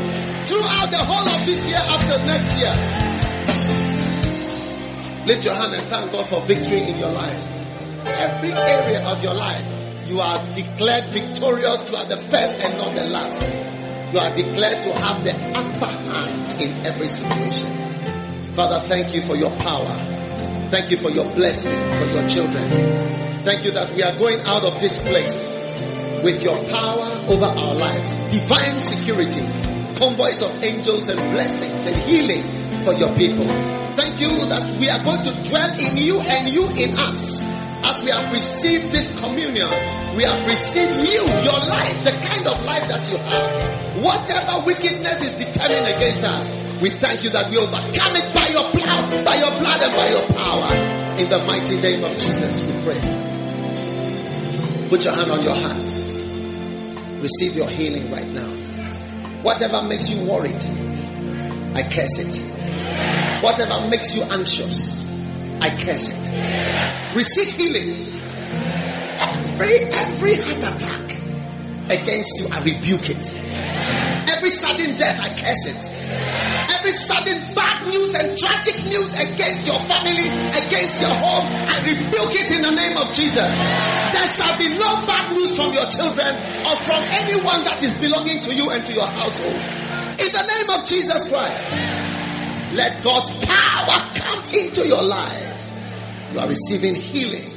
throughout 0.49 0.89
the 0.89 1.01
whole 1.05 1.25
of 1.29 1.39
this 1.45 1.61
year 1.69 1.81
after 1.81 2.17
next 2.25 2.51
year. 2.59 3.06
Lift 5.27 5.43
your 5.43 5.55
hand 5.55 5.73
and 5.73 5.83
thank 5.83 6.09
God 6.13 6.25
for 6.29 6.39
victory 6.47 6.83
in 6.83 6.99
your 6.99 7.11
life. 7.11 7.35
Every 8.05 8.53
area 8.53 9.03
of 9.05 9.21
your 9.21 9.33
life, 9.33 9.61
you 10.07 10.21
are 10.21 10.37
declared 10.53 11.11
victorious. 11.11 11.91
You 11.91 11.97
are 11.97 12.05
the 12.05 12.15
first 12.15 12.55
and 12.55 12.77
not 12.77 12.95
the 12.95 13.03
last. 13.07 13.41
You 14.13 14.19
are 14.19 14.33
declared 14.33 14.83
to 14.85 14.93
have 14.93 15.25
the 15.25 15.35
upper 15.51 15.85
hand 15.85 16.61
in 16.61 16.85
every 16.85 17.09
situation. 17.09 18.55
Father, 18.55 18.79
thank 18.87 19.13
you 19.13 19.21
for 19.27 19.35
your 19.35 19.51
power. 19.51 19.91
Thank 20.71 20.91
you 20.91 20.97
for 20.97 21.09
your 21.11 21.29
blessing 21.35 21.75
for 21.75 22.05
your 22.05 22.25
children. 22.29 23.43
Thank 23.43 23.65
you 23.65 23.71
that 23.71 23.93
we 23.93 24.03
are 24.03 24.17
going 24.17 24.39
out 24.45 24.63
of 24.63 24.79
this 24.79 24.97
place 25.03 25.49
with 26.23 26.41
your 26.41 26.55
power 26.55 27.25
over 27.27 27.47
our 27.47 27.75
lives. 27.75 28.15
Divine 28.31 28.79
security, 28.79 29.43
convoys 29.99 30.41
of 30.41 30.63
angels 30.63 31.09
and 31.09 31.19
blessings 31.19 31.85
and 31.85 31.95
healing 31.97 32.66
for 32.87 32.95
your 32.95 33.11
people. 33.19 33.43
Thank 33.99 34.23
you 34.23 34.31
that 34.47 34.71
we 34.79 34.87
are 34.87 35.03
going 35.03 35.19
to 35.27 35.33
dwell 35.43 35.71
in 35.75 35.99
you 35.99 36.23
and 36.23 36.47
you 36.47 36.63
in 36.71 36.95
us. 36.95 37.43
As 37.83 37.99
we 37.99 38.11
have 38.15 38.31
received 38.31 38.95
this 38.95 39.11
communion, 39.19 39.67
we 40.15 40.23
have 40.23 40.39
received 40.47 40.95
you, 41.03 41.19
your 41.19 41.59
life, 41.67 41.97
the 42.07 42.15
kind 42.15 42.47
of 42.47 42.63
life 42.63 42.87
that 42.87 43.03
you 43.11 43.19
have. 43.19 43.99
Whatever 43.99 44.63
wickedness 44.63 45.19
is 45.19 45.35
determined 45.35 45.83
against 45.83 46.23
us, 46.23 46.47
we 46.79 46.91
thank 46.95 47.27
you 47.27 47.29
that 47.31 47.51
we 47.51 47.57
overcome 47.59 48.15
it 48.15 48.27
by 48.31 48.47
your 48.55 48.71
blood, 48.71 49.25
by 49.27 49.35
your 49.35 49.51
blood 49.59 49.83
and 49.83 49.91
by 49.91 50.07
your 50.07 50.27
power. 50.31 50.71
In 51.19 51.27
the 51.27 51.43
mighty 51.43 51.75
name 51.83 52.03
of 52.07 52.15
Jesus, 52.15 52.63
we 52.63 52.71
pray. 52.87 53.03
Put 54.87 55.03
your 55.03 55.13
hand 55.13 55.31
on 55.31 55.43
your 55.43 55.59
heart. 55.59 55.91
Receive 57.19 57.57
your 57.57 57.67
healing 57.67 58.09
right 58.11 58.27
now. 58.31 58.47
Whatever 59.43 59.83
makes 59.83 60.07
you 60.07 60.23
worried, 60.23 60.63
I 61.75 61.83
curse 61.83 62.23
it. 62.23 62.56
Whatever 63.41 63.87
makes 63.89 64.15
you 64.15 64.23
anxious, 64.23 65.11
I 65.61 65.69
curse 65.69 66.09
it. 66.09 67.15
Receive 67.15 67.51
healing. 67.53 68.17
Every, 69.57 69.77
every 69.93 70.35
heart 70.41 70.63
attack 70.65 71.07
against 71.89 72.41
you, 72.41 72.47
I 72.51 72.63
rebuke 72.63 73.09
it. 73.09 73.25
Every 74.29 74.51
sudden 74.51 74.97
death, 74.97 75.19
I 75.21 75.29
curse 75.29 75.65
it. 75.69 75.81
Every 76.77 76.91
sudden 76.91 77.55
bad 77.55 77.87
news 77.87 78.13
and 78.15 78.37
tragic 78.37 78.75
news 78.89 79.13
against 79.13 79.65
your 79.65 79.79
family, 79.85 80.29
against 80.57 81.01
your 81.01 81.13
home, 81.13 81.45
I 81.45 81.77
rebuke 81.85 82.33
it 82.37 82.57
in 82.57 82.61
the 82.63 82.71
name 82.71 82.97
of 82.97 83.13
Jesus. 83.13 83.49
There 84.13 84.27
shall 84.33 84.57
be 84.57 84.77
no 84.77 85.05
bad 85.05 85.31
news 85.33 85.55
from 85.55 85.73
your 85.73 85.87
children 85.89 86.33
or 86.65 86.75
from 86.83 87.01
anyone 87.21 87.63
that 87.65 87.81
is 87.81 87.93
belonging 88.01 88.41
to 88.41 88.53
you 88.53 88.69
and 88.69 88.83
to 88.85 88.93
your 88.93 89.07
household. 89.07 89.61
In 90.17 90.31
the 90.33 90.45
name 90.45 90.69
of 90.79 90.85
Jesus 90.87 91.27
Christ. 91.29 92.06
Let 92.73 93.01
God's 93.03 93.45
power 93.45 94.11
come 94.15 94.43
into 94.53 94.85
your 94.85 95.01
life. 95.01 95.53
You 96.33 96.39
are 96.39 96.47
receiving 96.47 96.95
healing. 96.95 97.49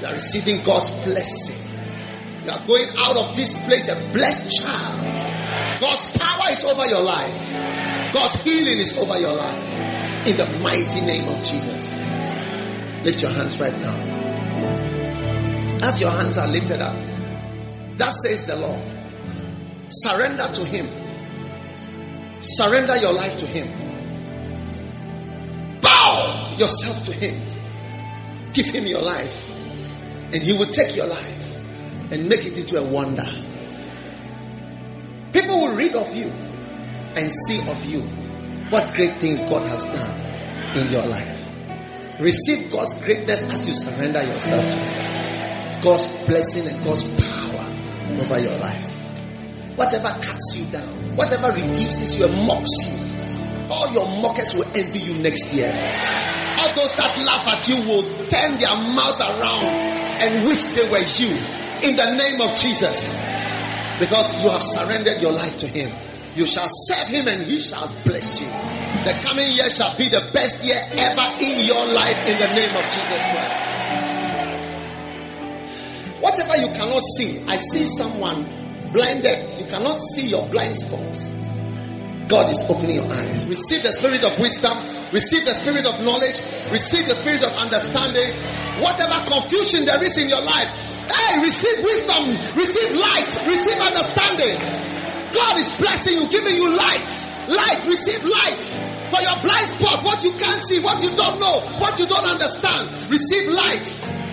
You 0.00 0.06
are 0.06 0.12
receiving 0.12 0.62
God's 0.64 0.94
blessing. 1.04 2.44
You 2.44 2.50
are 2.52 2.64
going 2.64 2.86
out 2.98 3.16
of 3.16 3.36
this 3.36 3.52
place 3.64 3.88
a 3.88 3.96
blessed 4.12 4.62
child. 4.62 5.80
God's 5.80 6.06
power 6.16 6.50
is 6.50 6.64
over 6.64 6.86
your 6.86 7.02
life. 7.02 8.12
God's 8.12 8.40
healing 8.42 8.78
is 8.78 8.96
over 8.96 9.18
your 9.18 9.34
life. 9.34 10.28
In 10.28 10.36
the 10.36 10.60
mighty 10.62 11.00
name 11.00 11.28
of 11.28 11.42
Jesus. 11.42 12.00
Lift 13.02 13.22
your 13.22 13.32
hands 13.32 13.58
right 13.58 13.76
now. 13.80 13.94
As 15.82 16.00
your 16.00 16.10
hands 16.10 16.38
are 16.38 16.48
lifted 16.48 16.80
up, 16.80 16.94
that 17.98 18.12
says 18.26 18.46
the 18.46 18.56
Lord. 18.56 18.82
Surrender 19.90 20.46
to 20.54 20.64
Him. 20.64 20.88
Surrender 22.40 22.96
your 22.96 23.12
life 23.12 23.36
to 23.38 23.46
Him 23.46 23.83
yourself 26.58 27.04
to 27.04 27.12
Him. 27.12 27.40
Give 28.52 28.66
Him 28.66 28.86
your 28.86 29.02
life. 29.02 29.50
And 30.32 30.42
He 30.42 30.52
will 30.52 30.66
take 30.66 30.96
your 30.96 31.06
life 31.06 32.12
and 32.12 32.28
make 32.28 32.44
it 32.46 32.56
into 32.56 32.78
a 32.80 32.84
wonder. 32.84 33.26
People 35.32 35.60
will 35.60 35.76
read 35.76 35.94
of 35.94 36.14
you 36.14 36.26
and 36.26 37.30
see 37.30 37.58
of 37.70 37.84
you 37.84 38.02
what 38.70 38.92
great 38.94 39.14
things 39.14 39.42
God 39.42 39.64
has 39.64 39.84
done 39.84 40.84
in 40.84 40.92
your 40.92 41.06
life. 41.06 42.20
Receive 42.20 42.70
God's 42.72 43.02
greatness 43.04 43.42
as 43.42 43.66
you 43.66 43.72
surrender 43.72 44.22
yourself 44.22 44.64
to. 44.74 45.80
God's 45.82 46.08
blessing 46.26 46.68
and 46.68 46.84
God's 46.84 47.02
power 47.20 47.66
over 48.22 48.40
your 48.40 48.56
life. 48.58 48.90
Whatever 49.76 50.08
cuts 50.22 50.56
you 50.56 50.64
down, 50.66 51.16
whatever 51.16 51.52
reduces 51.52 52.18
you 52.18 52.26
and 52.26 52.46
mocks 52.46 52.70
you, 52.86 53.03
all 53.70 53.92
your 53.92 54.06
mockers 54.20 54.54
will 54.54 54.68
envy 54.74 54.98
you 55.00 55.14
next 55.22 55.52
year. 55.52 55.68
All 56.58 56.74
those 56.74 56.92
that 56.96 57.16
laugh 57.18 57.46
at 57.48 57.68
you 57.68 57.76
will 57.88 58.02
turn 58.28 58.58
their 58.58 58.76
mouth 58.76 59.20
around 59.20 59.64
and 60.20 60.44
wish 60.44 60.64
they 60.76 60.88
were 60.90 61.04
you. 61.04 61.32
In 61.82 61.96
the 61.96 62.16
name 62.16 62.40
of 62.40 62.56
Jesus. 62.56 63.16
Because 63.98 64.42
you 64.42 64.50
have 64.50 64.62
surrendered 64.62 65.20
your 65.20 65.32
life 65.32 65.58
to 65.58 65.66
Him. 65.66 65.92
You 66.34 66.46
shall 66.46 66.68
serve 66.68 67.08
Him 67.08 67.28
and 67.28 67.42
He 67.42 67.58
shall 67.60 67.86
bless 68.04 68.40
you. 68.40 68.48
The 69.04 69.18
coming 69.22 69.52
year 69.52 69.68
shall 69.70 69.96
be 69.96 70.08
the 70.08 70.30
best 70.32 70.64
year 70.64 70.80
ever 70.80 71.26
in 71.40 71.64
your 71.64 71.84
life 71.92 72.28
in 72.28 72.38
the 72.38 72.48
name 72.54 72.74
of 72.74 72.84
Jesus 72.90 73.22
Christ. 73.32 73.74
Whatever 76.20 76.56
you 76.56 76.68
cannot 76.74 77.02
see, 77.02 77.44
I 77.46 77.56
see 77.56 77.84
someone 77.84 78.46
blinded. 78.92 79.60
You 79.60 79.66
cannot 79.66 79.98
see 79.98 80.28
your 80.28 80.48
blind 80.48 80.76
spots. 80.76 81.34
God 82.28 82.48
is 82.48 82.58
opening 82.68 82.96
your 82.96 83.10
eyes. 83.12 83.44
Receive 83.46 83.82
the 83.82 83.92
spirit 83.92 84.24
of 84.24 84.38
wisdom. 84.40 84.72
Receive 85.12 85.44
the 85.44 85.54
spirit 85.54 85.84
of 85.84 86.00
knowledge. 86.00 86.40
Receive 86.72 87.04
the 87.04 87.14
spirit 87.14 87.42
of 87.44 87.52
understanding. 87.52 88.32
Whatever 88.80 89.20
confusion 89.28 89.84
there 89.84 90.02
is 90.02 90.16
in 90.16 90.28
your 90.32 90.40
life, 90.40 90.70
hey, 91.04 91.42
receive 91.44 91.84
wisdom. 91.84 92.32
Receive 92.56 92.96
light. 92.96 93.28
Receive 93.44 93.76
understanding. 93.76 94.56
God 95.36 95.58
is 95.60 95.68
blessing 95.76 96.16
you, 96.16 96.24
giving 96.32 96.56
you 96.56 96.72
light. 96.72 97.10
Light, 97.48 97.84
receive 97.84 98.24
light. 98.24 98.62
For 99.12 99.20
your 99.20 99.36
blind 99.44 99.68
spot, 99.68 100.02
what 100.04 100.24
you 100.24 100.32
can't 100.32 100.60
see, 100.64 100.80
what 100.80 101.02
you 101.04 101.10
don't 101.12 101.38
know, 101.38 101.60
what 101.76 101.98
you 101.98 102.06
don't 102.06 102.24
understand. 102.24 102.88
Receive 103.12 103.52
light. 103.52 103.86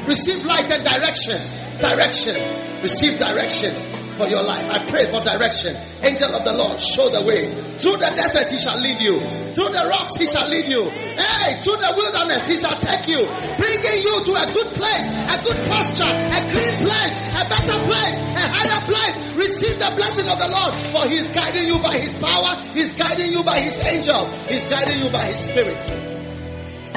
Receive 0.07 0.45
light 0.45 0.71
and 0.71 0.81
direction. 0.81 1.39
Direction. 1.77 2.35
Receive 2.81 3.19
direction 3.19 4.00
for 4.17 4.27
your 4.27 4.43
life. 4.43 4.65
I 4.69 4.79
pray 4.85 5.05
for 5.09 5.21
direction. 5.21 5.75
Angel 6.03 6.31
of 6.35 6.43
the 6.43 6.53
Lord, 6.53 6.79
show 6.79 7.09
the 7.09 7.23
way. 7.23 7.51
Through 7.79 7.97
the 7.97 8.11
desert, 8.15 8.49
he 8.51 8.57
shall 8.57 8.79
lead 8.79 9.01
you. 9.01 9.19
Through 9.53 9.71
the 9.71 9.83
rocks, 9.89 10.15
he 10.15 10.27
shall 10.27 10.47
lead 10.47 10.67
you. 10.67 10.83
Hey, 10.89 11.59
through 11.63 11.79
the 11.79 11.91
wilderness, 11.95 12.47
he 12.47 12.55
shall 12.55 12.77
take 12.79 13.07
you. 13.07 13.23
Bringing 13.57 13.99
you 14.03 14.15
to 14.27 14.31
a 14.37 14.45
good 14.53 14.69
place, 14.75 15.07
a 15.31 15.35
good 15.43 15.59
pasture, 15.67 16.07
a 16.07 16.39
green 16.51 16.75
place, 16.83 17.15
a 17.35 17.43
better 17.47 17.79
place, 17.87 18.17
a 18.37 18.45
higher 18.51 18.81
place. 18.87 19.15
Receive 19.35 19.77
the 19.79 19.91
blessing 19.95 20.27
of 20.29 20.37
the 20.39 20.49
Lord, 20.49 20.73
for 20.93 21.03
he 21.09 21.17
is 21.19 21.29
guiding 21.31 21.67
you 21.67 21.77
by 21.81 21.97
his 21.97 22.13
power. 22.19 22.55
He's 22.73 22.93
guiding 22.93 23.31
you 23.31 23.43
by 23.43 23.59
his 23.59 23.79
angel. 23.81 24.25
He's 24.47 24.65
guiding 24.67 25.03
you 25.03 25.09
by 25.09 25.25
his 25.25 25.39
spirit. 25.45 25.81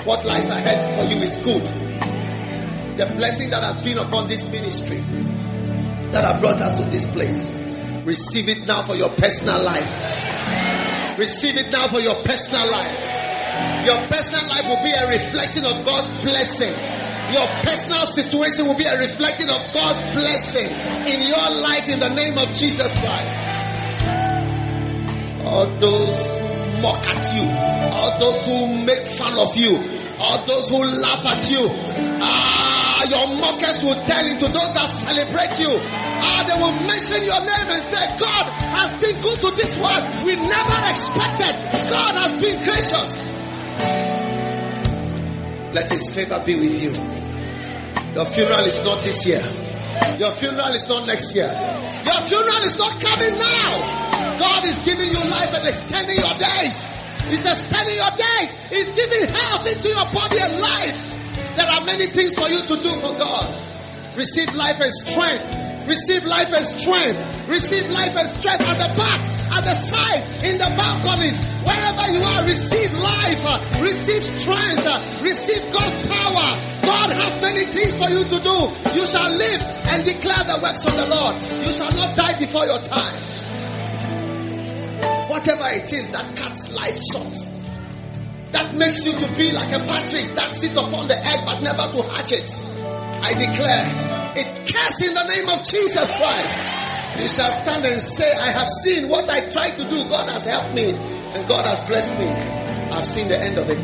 What 0.04 0.24
lies 0.24 0.50
ahead 0.50 1.00
for 1.00 1.06
you 1.08 1.22
is 1.22 1.36
good. 1.38 1.64
The 2.94 3.06
blessing 3.16 3.50
that 3.50 3.62
has 3.64 3.82
been 3.82 3.98
upon 3.98 4.28
this 4.28 4.48
ministry 4.52 5.02
that 6.12 6.24
have 6.24 6.40
brought 6.40 6.60
us 6.60 6.80
to 6.80 6.84
this 6.90 7.06
place. 7.10 7.52
Receive 8.04 8.48
it 8.48 8.66
now 8.66 8.82
for 8.82 8.94
your 8.96 9.10
personal 9.10 9.62
life. 9.62 11.18
Receive 11.18 11.56
it 11.56 11.70
now 11.70 11.86
for 11.88 12.00
your 12.00 12.16
personal 12.22 12.70
life. 12.70 13.84
Your 13.86 13.98
personal 14.08 14.46
life 14.48 14.66
will 14.66 14.82
be 14.82 14.92
a 14.92 15.08
reflection 15.08 15.64
of 15.64 15.84
God's 15.84 16.10
blessing. 16.22 16.74
Your 17.32 17.46
personal 17.62 18.06
situation 18.06 18.66
will 18.66 18.76
be 18.76 18.84
a 18.84 18.98
reflection 18.98 19.48
of 19.48 19.60
God's 19.72 20.02
blessing 20.14 20.68
in 20.68 21.28
your 21.28 21.48
life 21.62 21.88
in 21.88 22.00
the 22.00 22.12
name 22.14 22.36
of 22.38 22.48
Jesus 22.54 22.92
Christ. 22.92 23.40
All 25.44 25.66
those 25.78 26.32
who 26.38 26.82
mock 26.82 27.06
at 27.06 27.22
you, 27.34 27.44
all 27.94 28.18
those 28.18 28.44
who 28.44 28.84
make 28.84 29.04
fun 29.16 29.38
of 29.38 29.56
you, 29.56 29.76
all 30.18 30.44
those 30.44 30.68
who 30.68 30.84
laugh 30.84 31.26
at 31.26 31.50
you, 31.50 31.62
ah, 32.22 32.53
your 33.10 33.26
mockers 33.40 33.82
will 33.84 33.98
turn 34.04 34.26
into 34.26 34.46
those 34.48 34.72
that 34.74 34.88
celebrate 34.88 35.54
you. 35.60 35.72
Ah, 36.22 36.42
they 36.46 36.56
will 36.60 36.76
mention 36.86 37.20
your 37.24 37.40
name 37.40 37.68
and 37.70 37.82
say, 37.82 38.04
God 38.18 38.44
has 38.76 38.90
been 39.00 39.16
good 39.20 39.38
to 39.44 39.50
this 39.56 39.76
world. 39.78 40.04
We 40.24 40.36
never 40.36 40.76
expected. 40.88 41.54
God 41.90 42.14
has 42.16 42.32
been 42.40 42.56
gracious. 42.64 43.10
Let 45.74 45.90
his 45.90 46.14
favor 46.14 46.42
be 46.46 46.54
with 46.54 46.76
you. 46.80 46.92
Your 48.14 48.26
funeral 48.26 48.64
is 48.64 48.78
not 48.84 49.00
this 49.00 49.26
year. 49.26 49.42
Your 50.18 50.30
funeral 50.30 50.70
is 50.74 50.88
not 50.88 51.06
next 51.06 51.34
year. 51.34 51.50
Your 51.50 52.20
funeral 52.30 52.62
is 52.62 52.78
not 52.78 53.00
coming 53.02 53.34
now. 53.38 54.38
God 54.38 54.64
is 54.64 54.78
giving 54.84 55.10
you 55.10 55.18
life 55.30 55.52
and 55.54 55.66
extending 55.66 56.16
your 56.16 56.34
days. 56.38 56.78
He's 57.26 57.44
extending 57.44 57.96
your 57.96 58.12
days. 58.14 58.50
He's 58.70 58.90
giving 58.90 59.28
health 59.28 59.66
into 59.66 59.88
your 59.88 60.06
body 60.14 60.38
and 60.38 60.60
life. 60.60 61.13
There 61.56 61.70
are 61.70 61.84
many 61.84 62.06
things 62.06 62.34
for 62.34 62.48
you 62.50 62.60
to 62.60 62.76
do 62.82 62.90
for 62.98 63.14
God. 63.18 63.46
Receive 64.16 64.54
life 64.54 64.80
and 64.80 64.92
strength. 64.92 65.86
Receive 65.86 66.24
life 66.24 66.52
and 66.52 66.64
strength. 66.64 67.48
Receive 67.48 67.90
life 67.90 68.16
and 68.16 68.28
strength 68.28 68.64
at 68.64 68.78
the 68.78 68.90
back, 68.96 69.20
at 69.52 69.62
the 69.64 69.74
side, 69.74 70.22
in 70.48 70.56
the 70.58 70.70
balconies, 70.74 71.36
wherever 71.62 72.04
you 72.10 72.22
are. 72.22 72.42
Receive 72.46 72.90
life. 72.98 73.42
Receive 73.82 74.22
strength. 74.22 75.22
Receive 75.22 75.62
God's 75.72 76.06
power. 76.08 76.48
God 76.82 77.10
has 77.12 77.42
many 77.42 77.64
things 77.64 77.92
for 77.98 78.10
you 78.10 78.24
to 78.24 78.38
do. 78.40 78.56
You 78.98 79.04
shall 79.06 79.30
live 79.30 79.60
and 79.92 80.04
declare 80.04 80.44
the 80.46 80.58
works 80.62 80.86
of 80.86 80.96
the 80.96 81.06
Lord. 81.06 81.34
You 81.66 81.72
shall 81.72 81.92
not 81.92 82.16
die 82.16 82.38
before 82.38 82.64
your 82.66 82.80
time. 82.80 83.14
Whatever 85.28 85.68
it 85.76 85.92
is 85.92 86.12
that 86.12 86.36
cuts 86.36 86.72
life 86.72 86.98
short. 87.12 87.53
That 88.54 88.72
makes 88.74 89.04
you 89.04 89.12
to 89.18 89.26
be 89.36 89.50
like 89.50 89.72
a 89.74 89.82
partridge 89.82 90.30
that 90.38 90.52
sits 90.52 90.76
upon 90.76 91.08
the 91.08 91.18
egg 91.18 91.40
but 91.44 91.60
never 91.60 91.90
to 91.90 92.02
hatch 92.06 92.30
it. 92.30 92.46
I 92.54 93.34
declare 93.34 93.82
it 94.38 94.46
curse 94.70 95.02
in 95.02 95.14
the 95.14 95.26
name 95.26 95.48
of 95.50 95.58
Jesus 95.66 96.06
Christ. 96.14 96.54
You 97.18 97.28
shall 97.28 97.50
stand 97.50 97.84
and 97.84 98.00
say, 98.00 98.30
I 98.32 98.50
have 98.50 98.68
seen 98.84 99.08
what 99.08 99.28
I 99.28 99.50
tried 99.50 99.74
to 99.76 99.82
do. 99.82 100.08
God 100.08 100.30
has 100.30 100.46
helped 100.46 100.74
me 100.74 100.90
and 100.90 101.48
God 101.48 101.66
has 101.66 101.80
blessed 101.88 102.18
me. 102.18 102.28
I've 102.94 103.06
seen 103.06 103.26
the 103.26 103.38
end 103.38 103.58
of 103.58 103.68
it. 103.70 103.82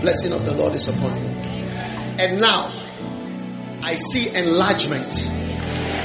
Blessing 0.00 0.32
of 0.32 0.44
the 0.44 0.54
Lord 0.54 0.74
is 0.74 0.86
upon 0.86 1.10
you. 1.18 1.28
And 2.22 2.40
now 2.40 2.70
I 3.82 3.94
see 3.94 4.34
enlargement. 4.36 5.10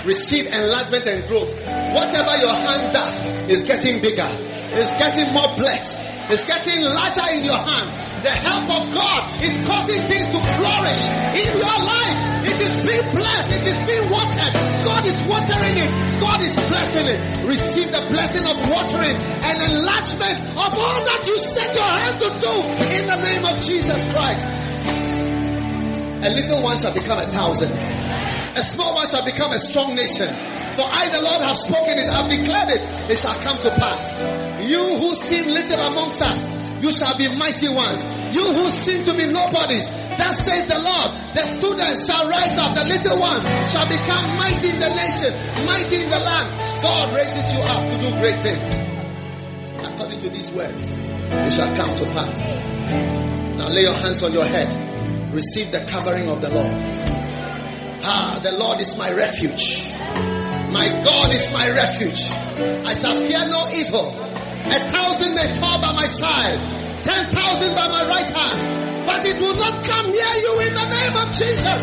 Receive 0.06 0.48
enlargement 0.48 1.06
and 1.06 1.28
growth. 1.28 1.54
Whatever 1.94 2.38
your 2.38 2.54
hand 2.54 2.94
does 2.94 3.28
is 3.48 3.64
getting 3.68 4.02
bigger. 4.02 4.28
It's 4.30 4.98
getting 4.98 5.34
more 5.34 5.56
blessed. 5.56 6.17
It's 6.30 6.44
getting 6.44 6.84
larger 6.84 7.24
in 7.32 7.46
your 7.48 7.56
hand. 7.56 7.88
The 8.20 8.36
help 8.36 8.68
of 8.68 8.84
God 8.92 9.22
is 9.40 9.56
causing 9.64 10.02
things 10.12 10.28
to 10.28 10.40
flourish 10.60 11.02
in 11.40 11.50
your 11.56 11.78
life. 11.88 12.18
It 12.44 12.60
is 12.60 12.74
being 12.84 13.08
blessed. 13.16 13.50
It 13.56 13.66
is 13.72 13.80
being 13.88 14.12
watered. 14.12 14.54
God 14.84 15.04
is 15.08 15.20
watering 15.24 15.78
it. 15.80 15.92
God 16.20 16.42
is 16.44 16.52
blessing 16.68 17.08
it. 17.08 17.20
Receive 17.48 17.92
the 17.96 18.04
blessing 18.12 18.44
of 18.44 18.60
watering 18.68 19.16
and 19.16 19.56
enlargement 19.72 20.38
of 20.52 20.72
all 20.76 21.00
that 21.08 21.24
you 21.28 21.38
set 21.40 21.72
your 21.72 21.92
hand 21.96 22.20
to 22.20 22.30
do 22.44 22.54
in 22.92 23.04
the 23.08 23.20
name 23.24 23.44
of 23.48 23.56
Jesus 23.64 24.04
Christ. 24.12 24.48
A 26.28 26.30
little 26.36 26.62
one 26.62 26.78
shall 26.80 26.94
become 26.94 27.20
a 27.20 27.32
thousand. 27.32 27.72
A 27.72 28.64
small 28.64 28.96
one 28.96 29.08
shall 29.08 29.24
become 29.24 29.54
a 29.54 29.60
strong 29.60 29.96
nation. 29.96 30.28
For 30.76 30.84
I, 30.84 31.08
the 31.08 31.22
Lord, 31.22 31.42
have 31.42 31.56
spoken 31.56 31.96
it, 31.96 32.10
have 32.10 32.28
declared 32.28 32.70
it, 32.76 33.12
it 33.12 33.18
shall 33.18 33.36
come 33.40 33.58
to 33.64 33.70
pass. 33.70 34.47
You 34.68 35.00
who 35.00 35.16
seem 35.16 35.48
little 35.48 35.80
amongst 35.80 36.22
us, 36.22 36.52
you 36.84 36.92
shall 36.92 37.18
be 37.18 37.34
mighty 37.36 37.70
ones. 37.70 38.04
You 38.36 38.44
who 38.54 38.70
seem 38.70 39.04
to 39.06 39.14
be 39.16 39.32
nobodies, 39.32 39.90
that 40.20 40.36
says 40.36 40.68
the 40.68 40.80
Lord, 40.84 41.10
the 41.34 41.44
students 41.48 42.06
shall 42.06 42.28
rise 42.28 42.58
up, 42.58 42.76
the 42.76 42.84
little 42.84 43.18
ones 43.18 43.42
shall 43.72 43.88
become 43.88 44.38
mighty 44.38 44.70
in 44.76 44.80
the 44.84 44.92
nation, 44.92 45.32
mighty 45.66 46.04
in 46.04 46.10
the 46.12 46.20
land. 46.20 46.48
God 46.84 47.16
raises 47.16 47.48
you 47.56 47.60
up 47.64 47.82
to 47.90 47.96
do 47.98 48.10
great 48.20 48.40
things. 48.44 48.68
According 49.84 50.20
to 50.20 50.30
these 50.30 50.52
words, 50.52 50.94
it 50.94 51.52
shall 51.52 51.74
come 51.76 51.96
to 51.96 52.06
pass. 52.12 52.38
Now 53.58 53.70
lay 53.70 53.84
your 53.84 53.96
hands 53.96 54.22
on 54.22 54.34
your 54.34 54.46
head. 54.46 54.68
Receive 55.34 55.72
the 55.72 55.80
covering 55.90 56.30
of 56.30 56.42
the 56.42 56.50
Lord. 56.50 56.76
Ah, 58.04 58.40
the 58.44 58.52
Lord 58.52 58.80
is 58.80 58.98
my 58.98 59.12
refuge. 59.12 59.84
My 60.74 60.88
God 61.04 61.34
is 61.34 61.54
my 61.54 61.70
refuge. 61.72 62.22
I 62.86 62.94
shall 62.94 63.16
fear 63.16 63.48
no 63.50 63.70
evil. 63.74 64.27
A 64.66 64.80
thousand 64.90 65.36
may 65.36 65.48
fall 65.58 65.82
by 65.82 65.94
my 65.94 66.06
side, 66.06 66.60
ten 67.04 67.30
thousand 67.30 67.76
by 67.76 67.88
my 67.88 68.04
right 68.10 68.30
hand, 68.30 69.06
but 69.06 69.26
it 69.26 69.40
will 69.40 69.56
not 69.56 69.86
come 69.86 70.06
near 70.12 70.34
you 70.42 70.54
in 70.68 70.74
the 70.74 70.88
name 70.90 71.16
of 71.18 71.28
Jesus. 71.34 71.82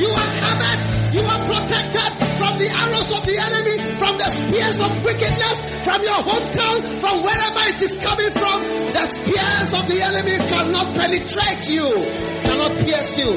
You 0.00 0.08
are 0.08 0.30
covered. 0.40 0.80
You 1.12 1.20
are 1.20 1.44
protected 1.44 2.10
from 2.40 2.56
the 2.56 2.72
arrows 2.72 3.12
of 3.12 3.22
the 3.28 3.36
enemy, 3.36 3.76
from 4.00 4.16
the 4.16 4.30
spears 4.32 4.80
of 4.80 5.04
wickedness, 5.04 5.84
from 5.84 6.00
your 6.02 6.20
hometown, 6.24 6.80
from 7.04 7.22
wherever 7.22 7.60
it 7.68 7.76
is 7.82 8.00
coming 8.00 8.32
from. 8.32 8.56
The 8.96 9.04
spears 9.04 9.68
of 9.76 9.84
the 9.92 10.00
enemy 10.00 10.36
cannot 10.48 10.88
penetrate 10.96 11.68
you, 11.68 11.84
cannot 12.48 12.72
pierce 12.80 13.18
you. 13.18 13.28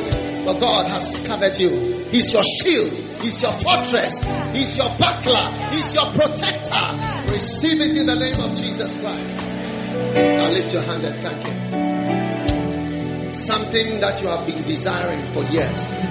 But 0.45 0.59
God 0.59 0.87
has 0.87 1.25
covered 1.27 1.57
you. 1.57 2.07
He's 2.11 2.31
your 2.31 2.43
shield. 2.43 2.93
He's 3.25 3.41
your 3.41 3.53
fortress. 3.53 4.21
He's 4.53 4.77
your 4.77 4.95
buckler. 4.99 5.49
He's 5.73 5.95
your 5.95 6.11
protector. 6.13 6.85
Receive 7.33 7.81
it 7.81 7.97
in 7.97 8.05
the 8.05 8.15
name 8.15 8.39
of 8.39 8.55
Jesus 8.55 8.95
Christ. 9.01 9.47
Now 10.13 10.51
lift 10.51 10.71
your 10.71 10.83
hand 10.83 11.03
and 11.03 11.17
thank 11.17 11.47
Him. 11.47 13.33
Something 13.33 13.99
that 14.01 14.21
you 14.21 14.27
have 14.27 14.45
been 14.45 14.61
desiring 14.61 15.25
for 15.33 15.43
years. 15.45 16.03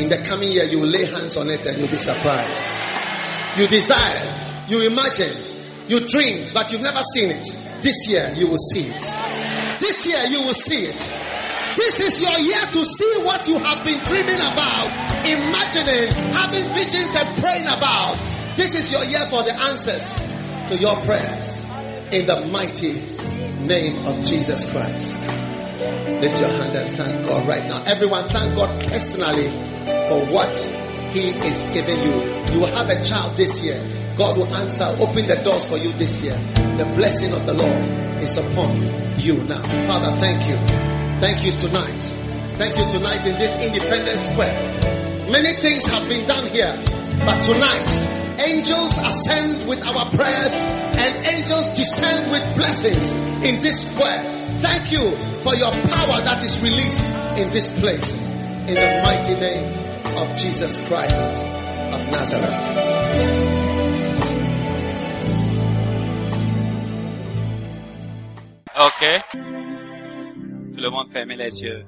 In 0.00 0.08
the 0.08 0.24
coming 0.26 0.50
year, 0.50 0.64
you 0.64 0.80
will 0.80 0.88
lay 0.88 1.04
hands 1.04 1.36
on 1.36 1.50
it 1.50 1.66
and 1.66 1.76
you'll 1.76 1.90
be 1.90 1.98
surprised. 1.98 2.78
You 3.58 3.66
desired, 3.66 4.70
you 4.70 4.80
imagined, 4.80 5.52
you 5.88 6.08
dreamed, 6.08 6.52
but 6.54 6.72
you've 6.72 6.80
never 6.80 7.02
seen 7.02 7.32
it. 7.32 7.44
This 7.82 8.08
year, 8.08 8.32
you 8.34 8.48
will 8.48 8.56
see 8.56 8.88
it. 8.88 9.12
This 9.78 10.06
year, 10.06 10.24
you 10.24 10.40
will 10.40 10.54
see 10.54 10.86
it. 10.86 11.45
This 11.76 12.00
is 12.00 12.20
your 12.22 12.38
year 12.40 12.64
to 12.72 12.84
see 12.84 13.12
what 13.22 13.46
you 13.46 13.58
have 13.58 13.84
been 13.84 14.00
dreaming 14.04 14.40
about, 14.40 14.88
imagining, 15.28 16.08
having 16.32 16.72
visions 16.72 17.14
and 17.14 17.28
praying 17.38 17.66
about. 17.68 18.16
This 18.56 18.72
is 18.72 18.90
your 18.92 19.04
year 19.04 19.26
for 19.26 19.42
the 19.42 19.52
answers 19.52 20.14
to 20.70 20.76
your 20.80 20.96
prayers 21.04 21.60
in 22.12 22.24
the 22.24 22.48
mighty 22.50 22.94
name 23.66 24.06
of 24.06 24.24
Jesus 24.24 24.70
Christ. 24.70 25.22
Lift 26.22 26.40
your 26.40 26.48
hand 26.48 26.74
and 26.74 26.96
thank 26.96 27.26
God 27.28 27.46
right 27.46 27.64
now. 27.68 27.82
Everyone, 27.84 28.30
thank 28.30 28.56
God 28.56 28.88
personally 28.88 29.48
for 30.08 30.24
what 30.32 30.56
He 31.12 31.28
is 31.28 31.60
giving 31.74 32.00
you. 32.02 32.54
You 32.54 32.60
will 32.60 32.74
have 32.74 32.88
a 32.88 33.02
child 33.02 33.36
this 33.36 33.62
year. 33.62 33.78
God 34.16 34.38
will 34.38 34.56
answer, 34.56 34.96
open 34.98 35.26
the 35.26 35.36
doors 35.44 35.64
for 35.66 35.76
you 35.76 35.92
this 35.92 36.22
year. 36.22 36.38
The 36.78 36.90
blessing 36.96 37.34
of 37.34 37.44
the 37.44 37.52
Lord 37.52 38.22
is 38.22 38.34
upon 38.38 39.20
you 39.20 39.44
now. 39.44 39.60
Father, 39.60 40.16
thank 40.16 40.48
you. 40.48 40.95
Thank 41.20 41.44
you 41.44 41.52
tonight. 41.52 42.02
Thank 42.56 42.76
you 42.78 42.90
tonight 42.90 43.26
in 43.26 43.38
this 43.38 43.56
Independence 43.64 44.30
Square. 44.30 45.30
Many 45.30 45.52
things 45.60 45.82
have 45.90 46.08
been 46.08 46.26
done 46.26 46.46
here, 46.48 46.74
but 47.24 47.42
tonight 47.42 48.16
Angels 48.38 48.98
ascend 48.98 49.66
with 49.66 49.82
our 49.86 50.10
prayers 50.10 50.60
and 50.98 51.26
angels 51.26 51.68
descend 51.74 52.30
with 52.30 52.54
blessings 52.54 53.14
in 53.42 53.60
this 53.60 53.86
square. 53.90 54.22
Thank 54.60 54.92
you 54.92 55.10
for 55.42 55.54
your 55.54 55.72
power 55.72 56.20
that 56.20 56.42
is 56.42 56.60
released 56.62 57.00
in 57.40 57.50
this 57.50 57.80
place. 57.80 58.28
In 58.68 58.74
the 58.74 59.00
mighty 59.02 59.34
name 59.40 59.64
of 60.16 60.36
Jesus 60.36 60.86
Christ 60.86 61.42
of 61.92 62.10
Nazareth. 62.10 62.52
Ok. 68.76 69.55
Le 70.76 70.90
monde 70.90 71.10
ferme 71.10 71.30
les 71.30 71.62
yeux. 71.62 71.86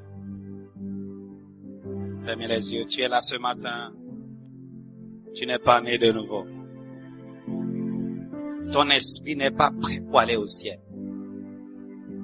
Fermez 2.25 2.49
les 2.49 2.75
yeux. 2.75 2.87
Tu 2.87 3.03
es 3.03 3.09
là 3.09 3.21
ce 3.21 3.37
matin. 3.37 3.93
Tu 5.35 5.45
n'es 5.45 5.59
pas 5.59 5.83
né 5.83 5.99
de 5.99 6.11
nouveau. 6.11 6.47
Ton 8.73 8.89
esprit 8.89 9.37
n'est 9.37 9.51
pas 9.51 9.71
prêt 9.71 10.01
pour 10.01 10.19
aller 10.19 10.37
au 10.37 10.47
ciel. 10.47 10.81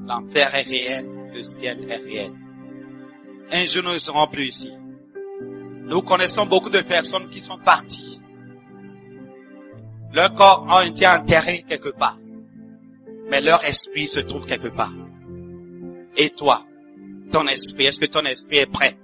L'enfer 0.07 0.55
est 0.55 0.62
réel, 0.62 1.07
le 1.35 1.43
ciel 1.43 1.91
est 1.91 1.97
réel. 1.97 2.33
Un 3.53 3.67
jour, 3.67 3.83
nous 3.83 3.93
ne 3.93 3.99
serons 3.99 4.27
plus 4.27 4.47
ici. 4.47 4.73
Nous 5.87 6.01
connaissons 6.01 6.47
beaucoup 6.47 6.71
de 6.71 6.81
personnes 6.81 7.29
qui 7.29 7.41
sont 7.41 7.59
parties. 7.59 8.23
Leurs 10.15 10.35
corps 10.35 10.67
ont 10.69 10.81
été 10.81 11.07
enterrés 11.07 11.62
quelque 11.69 11.91
part. 11.91 12.19
Mais 13.31 13.41
leur 13.41 13.62
esprit 13.65 14.07
se 14.07 14.21
trouve 14.21 14.47
quelque 14.47 14.69
part. 14.69 14.95
Et 16.17 16.31
toi, 16.31 16.65
ton 17.33 17.47
esprit, 17.49 17.87
est-ce 17.87 18.01
que 18.01 18.07
ton 18.07 18.25
esprit 18.25 18.59
est 18.59 18.71
prêt? 18.71 18.97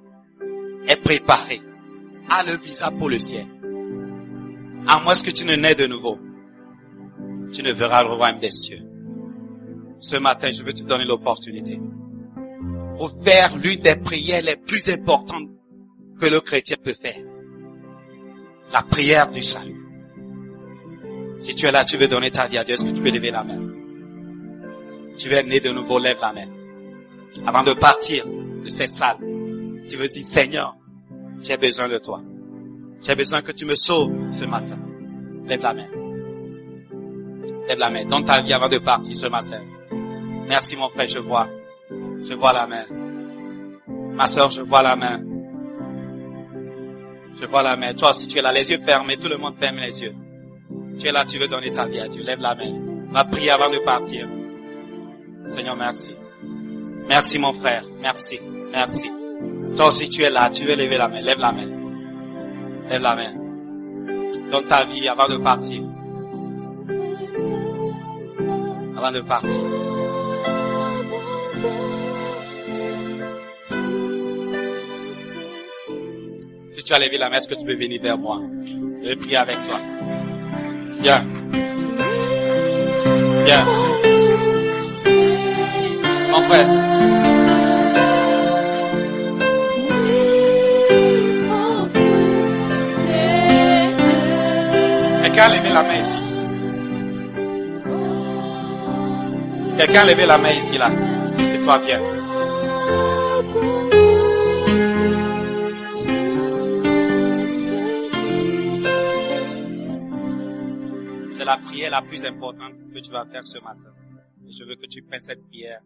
Est 0.86 1.02
préparé? 1.02 1.60
A 2.28 2.44
le 2.44 2.56
visa 2.56 2.90
pour 2.90 3.08
le 3.08 3.18
ciel? 3.18 3.46
À 4.86 5.00
moins 5.00 5.14
que 5.14 5.30
tu 5.30 5.44
ne 5.44 5.56
nais 5.56 5.74
de 5.74 5.86
nouveau, 5.86 6.18
tu 7.52 7.62
ne 7.62 7.72
verras 7.72 8.04
le 8.04 8.10
royaume 8.10 8.40
des 8.40 8.50
cieux. 8.50 8.82
Ce 9.98 10.16
matin, 10.16 10.50
je 10.52 10.62
veux 10.62 10.72
te 10.72 10.82
donner 10.82 11.04
l'opportunité 11.04 11.80
pour 12.96 13.12
faire 13.22 13.56
l'une 13.56 13.80
des 13.80 13.96
prières 13.96 14.42
les 14.42 14.56
plus 14.56 14.88
importantes 14.88 15.48
que 16.18 16.26
le 16.26 16.40
chrétien 16.40 16.76
peut 16.82 16.94
faire. 16.94 17.22
La 18.72 18.82
prière 18.82 19.30
du 19.30 19.42
salut. 19.42 19.80
Si 21.40 21.54
tu 21.54 21.66
es 21.66 21.72
là, 21.72 21.84
tu 21.84 21.96
veux 21.96 22.08
donner 22.08 22.30
ta 22.30 22.46
vie 22.46 22.58
à 22.58 22.64
Dieu, 22.64 22.74
est-ce 22.74 22.84
que 22.84 22.90
tu 22.90 23.02
peux 23.02 23.10
lever 23.10 23.30
la 23.30 23.42
main? 23.42 23.60
Tu 25.18 25.28
veux 25.28 25.34
être 25.34 25.48
né 25.48 25.60
de 25.60 25.70
nouveau, 25.70 25.98
lève 25.98 26.18
la 26.20 26.32
main. 26.32 26.46
Avant 27.46 27.62
de 27.62 27.72
partir 27.72 28.26
de 28.26 28.68
cette 28.70 28.90
salle, 28.90 29.18
tu 29.88 29.96
veux 29.96 30.08
dire, 30.08 30.26
Seigneur, 30.26 30.76
j'ai 31.38 31.56
besoin 31.56 31.88
de 31.88 31.98
toi. 31.98 32.22
J'ai 33.02 33.14
besoin 33.14 33.40
que 33.42 33.52
tu 33.52 33.64
me 33.64 33.74
sauves 33.74 34.12
ce 34.34 34.44
matin. 34.44 34.78
Lève 35.46 35.62
la 35.62 35.74
main. 35.74 35.88
Lève 37.66 37.78
la 37.78 37.90
main. 37.90 38.04
Donne 38.04 38.24
ta 38.24 38.40
vie 38.40 38.52
avant 38.52 38.68
de 38.68 38.78
partir 38.78 39.16
ce 39.16 39.26
matin. 39.26 39.62
Merci 40.46 40.76
mon 40.76 40.88
frère, 40.90 41.08
je 41.08 41.18
vois. 41.18 41.48
Je 41.90 42.34
vois 42.34 42.52
la 42.52 42.66
main. 42.66 42.84
Ma 44.14 44.26
soeur, 44.26 44.50
je 44.50 44.62
vois 44.62 44.82
la 44.82 44.96
main. 44.96 45.22
Je 47.40 47.46
vois 47.46 47.62
la 47.62 47.76
main. 47.76 47.94
Toi 47.94 48.10
aussi, 48.10 48.28
tu 48.28 48.38
es 48.38 48.42
là, 48.42 48.52
les 48.52 48.70
yeux 48.70 48.80
fermés. 48.84 49.16
Tout 49.16 49.28
le 49.28 49.38
monde 49.38 49.54
ferme 49.58 49.76
les 49.76 50.02
yeux. 50.02 50.14
Tu 50.98 51.06
es 51.06 51.12
là, 51.12 51.24
tu 51.24 51.38
veux 51.38 51.48
donner 51.48 51.72
ta 51.72 51.86
vie 51.86 52.00
à 52.00 52.08
Dieu. 52.08 52.22
Lève 52.22 52.40
la 52.40 52.54
main. 52.54 53.08
Va 53.12 53.24
prier 53.24 53.50
avant 53.50 53.70
de 53.70 53.78
partir. 53.78 54.28
Seigneur, 55.48 55.76
merci. 55.76 56.10
Merci 57.10 57.40
mon 57.40 57.52
frère. 57.52 57.84
Merci. 58.00 58.38
Merci. 58.70 59.10
Toi 59.74 59.88
aussi, 59.88 60.08
tu 60.08 60.22
es 60.22 60.30
là, 60.30 60.48
tu 60.48 60.64
veux 60.64 60.76
lever 60.76 60.96
la 60.96 61.08
main. 61.08 61.20
Lève 61.20 61.40
la 61.40 61.50
main. 61.50 61.66
Lève 62.88 63.02
la 63.02 63.16
main. 63.16 63.32
Donne 64.52 64.66
ta 64.66 64.84
vie 64.84 65.08
avant 65.08 65.28
de 65.28 65.36
partir. 65.38 65.82
Avant 68.96 69.10
de 69.10 69.20
partir. 69.22 69.50
Si 76.70 76.84
tu 76.84 76.92
as 76.92 76.98
levé 77.00 77.18
la 77.18 77.28
main, 77.28 77.38
est-ce 77.38 77.48
que 77.48 77.56
tu 77.56 77.64
peux 77.64 77.74
venir 77.74 78.00
vers 78.00 78.18
moi? 78.18 78.40
Je 79.02 79.08
vais 79.08 79.16
prier 79.16 79.36
avec 79.36 79.56
toi. 79.66 79.80
Viens. 81.00 81.26
Viens. 83.46 83.99
Quelqu'un 86.50 86.64
a 95.44 95.48
levé 95.56 95.68
la 95.72 95.82
main 95.84 95.94
ici. 95.94 96.16
Quelqu'un 99.78 100.00
a 100.00 100.06
levé 100.06 100.26
la 100.26 100.38
main 100.38 100.50
ici, 100.50 100.76
là. 100.76 100.90
Si 101.30 101.44
c'est 101.44 101.60
toi, 101.60 101.78
viens. 101.78 102.00
C'est 111.30 111.44
la 111.44 111.58
prière 111.58 111.90
la 111.92 112.02
plus 112.02 112.24
importante 112.24 112.72
que 112.92 112.98
tu 112.98 113.12
vas 113.12 113.24
faire 113.26 113.46
ce 113.46 113.58
matin. 113.58 113.94
Je 114.48 114.64
veux 114.64 114.74
que 114.74 114.86
tu 114.86 115.00
prennes 115.02 115.20
cette 115.20 115.48
prière 115.48 115.80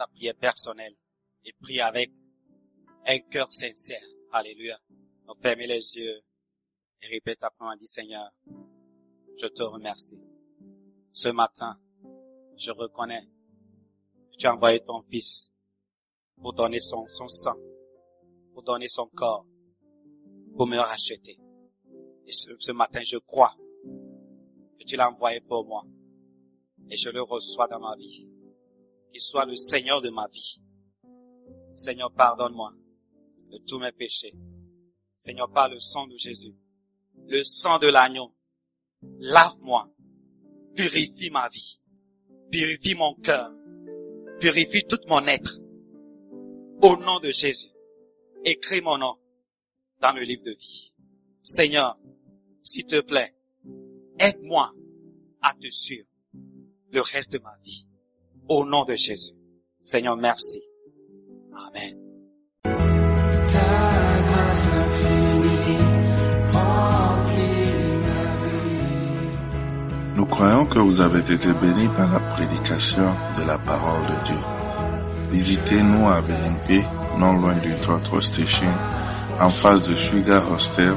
ta 0.00 0.06
prière 0.06 0.34
personnelle 0.34 0.96
et 1.44 1.52
prie 1.60 1.78
avec 1.78 2.10
un 3.06 3.18
cœur 3.18 3.52
sincère. 3.52 4.02
Alléluia. 4.32 4.78
Donc 5.26 5.42
fermez 5.42 5.66
les 5.66 5.94
yeux 5.94 6.22
et 7.02 7.06
répète 7.08 7.44
après 7.44 7.66
moi, 7.66 7.76
dis 7.76 7.86
Seigneur, 7.86 8.30
je 9.38 9.46
te 9.46 9.62
remercie. 9.62 10.18
Ce 11.12 11.28
matin, 11.28 11.78
je 12.56 12.70
reconnais 12.70 13.28
que 14.32 14.36
tu 14.38 14.46
as 14.46 14.54
envoyé 14.54 14.80
ton 14.80 15.02
fils 15.02 15.52
pour 16.40 16.54
donner 16.54 16.80
son, 16.80 17.06
son 17.08 17.28
sang, 17.28 17.56
pour 18.54 18.62
donner 18.62 18.88
son 18.88 19.06
corps, 19.06 19.44
pour 20.56 20.66
me 20.66 20.78
racheter. 20.78 21.38
Et 22.26 22.32
ce, 22.32 22.52
ce 22.58 22.72
matin, 22.72 23.02
je 23.04 23.18
crois 23.18 23.54
que 24.78 24.84
tu 24.86 24.96
l'as 24.96 25.10
envoyé 25.10 25.40
pour 25.40 25.66
moi. 25.66 25.84
Et 26.88 26.96
je 26.96 27.10
le 27.10 27.20
reçois 27.20 27.68
dans 27.68 27.80
ma 27.80 27.94
vie. 27.96 28.29
Qu'il 29.10 29.20
soit 29.20 29.44
le 29.44 29.56
Seigneur 29.56 30.00
de 30.00 30.10
ma 30.10 30.28
vie. 30.28 30.60
Seigneur, 31.74 32.12
pardonne-moi 32.12 32.72
de 33.50 33.58
tous 33.66 33.78
mes 33.78 33.92
péchés. 33.92 34.34
Seigneur, 35.16 35.50
par 35.50 35.68
le 35.68 35.78
sang 35.80 36.06
de 36.06 36.16
Jésus, 36.16 36.54
le 37.26 37.42
sang 37.44 37.78
de 37.78 37.88
l'agneau, 37.88 38.34
lave-moi, 39.18 39.86
purifie 40.74 41.30
ma 41.30 41.48
vie, 41.48 41.78
purifie 42.50 42.94
mon 42.94 43.14
cœur, 43.14 43.52
purifie 44.40 44.84
tout 44.88 45.00
mon 45.08 45.26
être. 45.26 45.58
Au 46.82 46.96
nom 46.96 47.20
de 47.20 47.30
Jésus, 47.30 47.70
écris 48.44 48.80
mon 48.80 48.98
nom 48.98 49.18
dans 50.00 50.12
le 50.12 50.22
livre 50.22 50.44
de 50.44 50.52
vie. 50.52 50.92
Seigneur, 51.42 51.98
s'il 52.62 52.86
te 52.86 53.00
plaît, 53.00 53.34
aide-moi 54.18 54.72
à 55.42 55.54
te 55.54 55.68
suivre 55.68 56.08
le 56.92 57.00
reste 57.00 57.32
de 57.32 57.38
ma 57.38 57.56
vie. 57.64 57.86
Au 58.50 58.64
nom 58.64 58.82
de 58.82 58.96
Jésus. 58.96 59.30
Seigneur, 59.80 60.16
merci. 60.16 60.60
Amen. 61.54 61.94
Nous 70.16 70.26
croyons 70.26 70.66
que 70.66 70.80
vous 70.80 71.00
avez 71.00 71.20
été 71.20 71.52
bénis 71.60 71.88
par 71.96 72.12
la 72.12 72.18
prédication 72.34 73.14
de 73.38 73.46
la 73.46 73.58
parole 73.58 74.06
de 74.08 74.24
Dieu. 74.24 74.40
Visitez-nous 75.30 76.08
à 76.08 76.20
BNP, 76.20 76.82
non 77.18 77.34
loin 77.34 77.56
du 77.58 77.72
Trotro 77.76 78.20
Station, 78.20 78.72
en 79.38 79.50
face 79.50 79.88
de 79.88 79.94
Sugar 79.94 80.50
Hostel, 80.50 80.96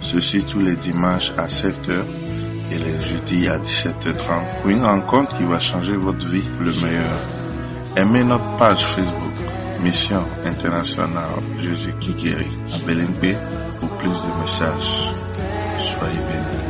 ceci 0.00 0.42
tous 0.42 0.58
les 0.58 0.74
dimanches 0.74 1.32
à 1.38 1.46
7h 1.46 2.27
et 2.70 2.78
les 2.78 3.00
jeudis 3.00 3.48
à 3.48 3.58
17h30 3.58 4.56
pour 4.60 4.70
une 4.70 4.84
rencontre 4.84 5.36
qui 5.36 5.44
va 5.44 5.60
changer 5.60 5.96
votre 5.96 6.26
vie 6.26 6.48
le 6.60 6.72
meilleur. 6.72 7.18
Aimez 7.96 8.24
notre 8.24 8.56
page 8.56 8.84
Facebook, 8.84 9.34
Mission 9.80 10.24
Internationale 10.44 11.42
Jésus 11.58 11.94
qui 12.00 12.14
guérit 12.14 12.58
à 12.72 12.78
BNP 12.86 13.36
pour 13.80 13.90
plus 13.96 14.08
de 14.08 14.42
messages. 14.42 15.12
Soyez 15.78 16.18
bénis. 16.18 16.67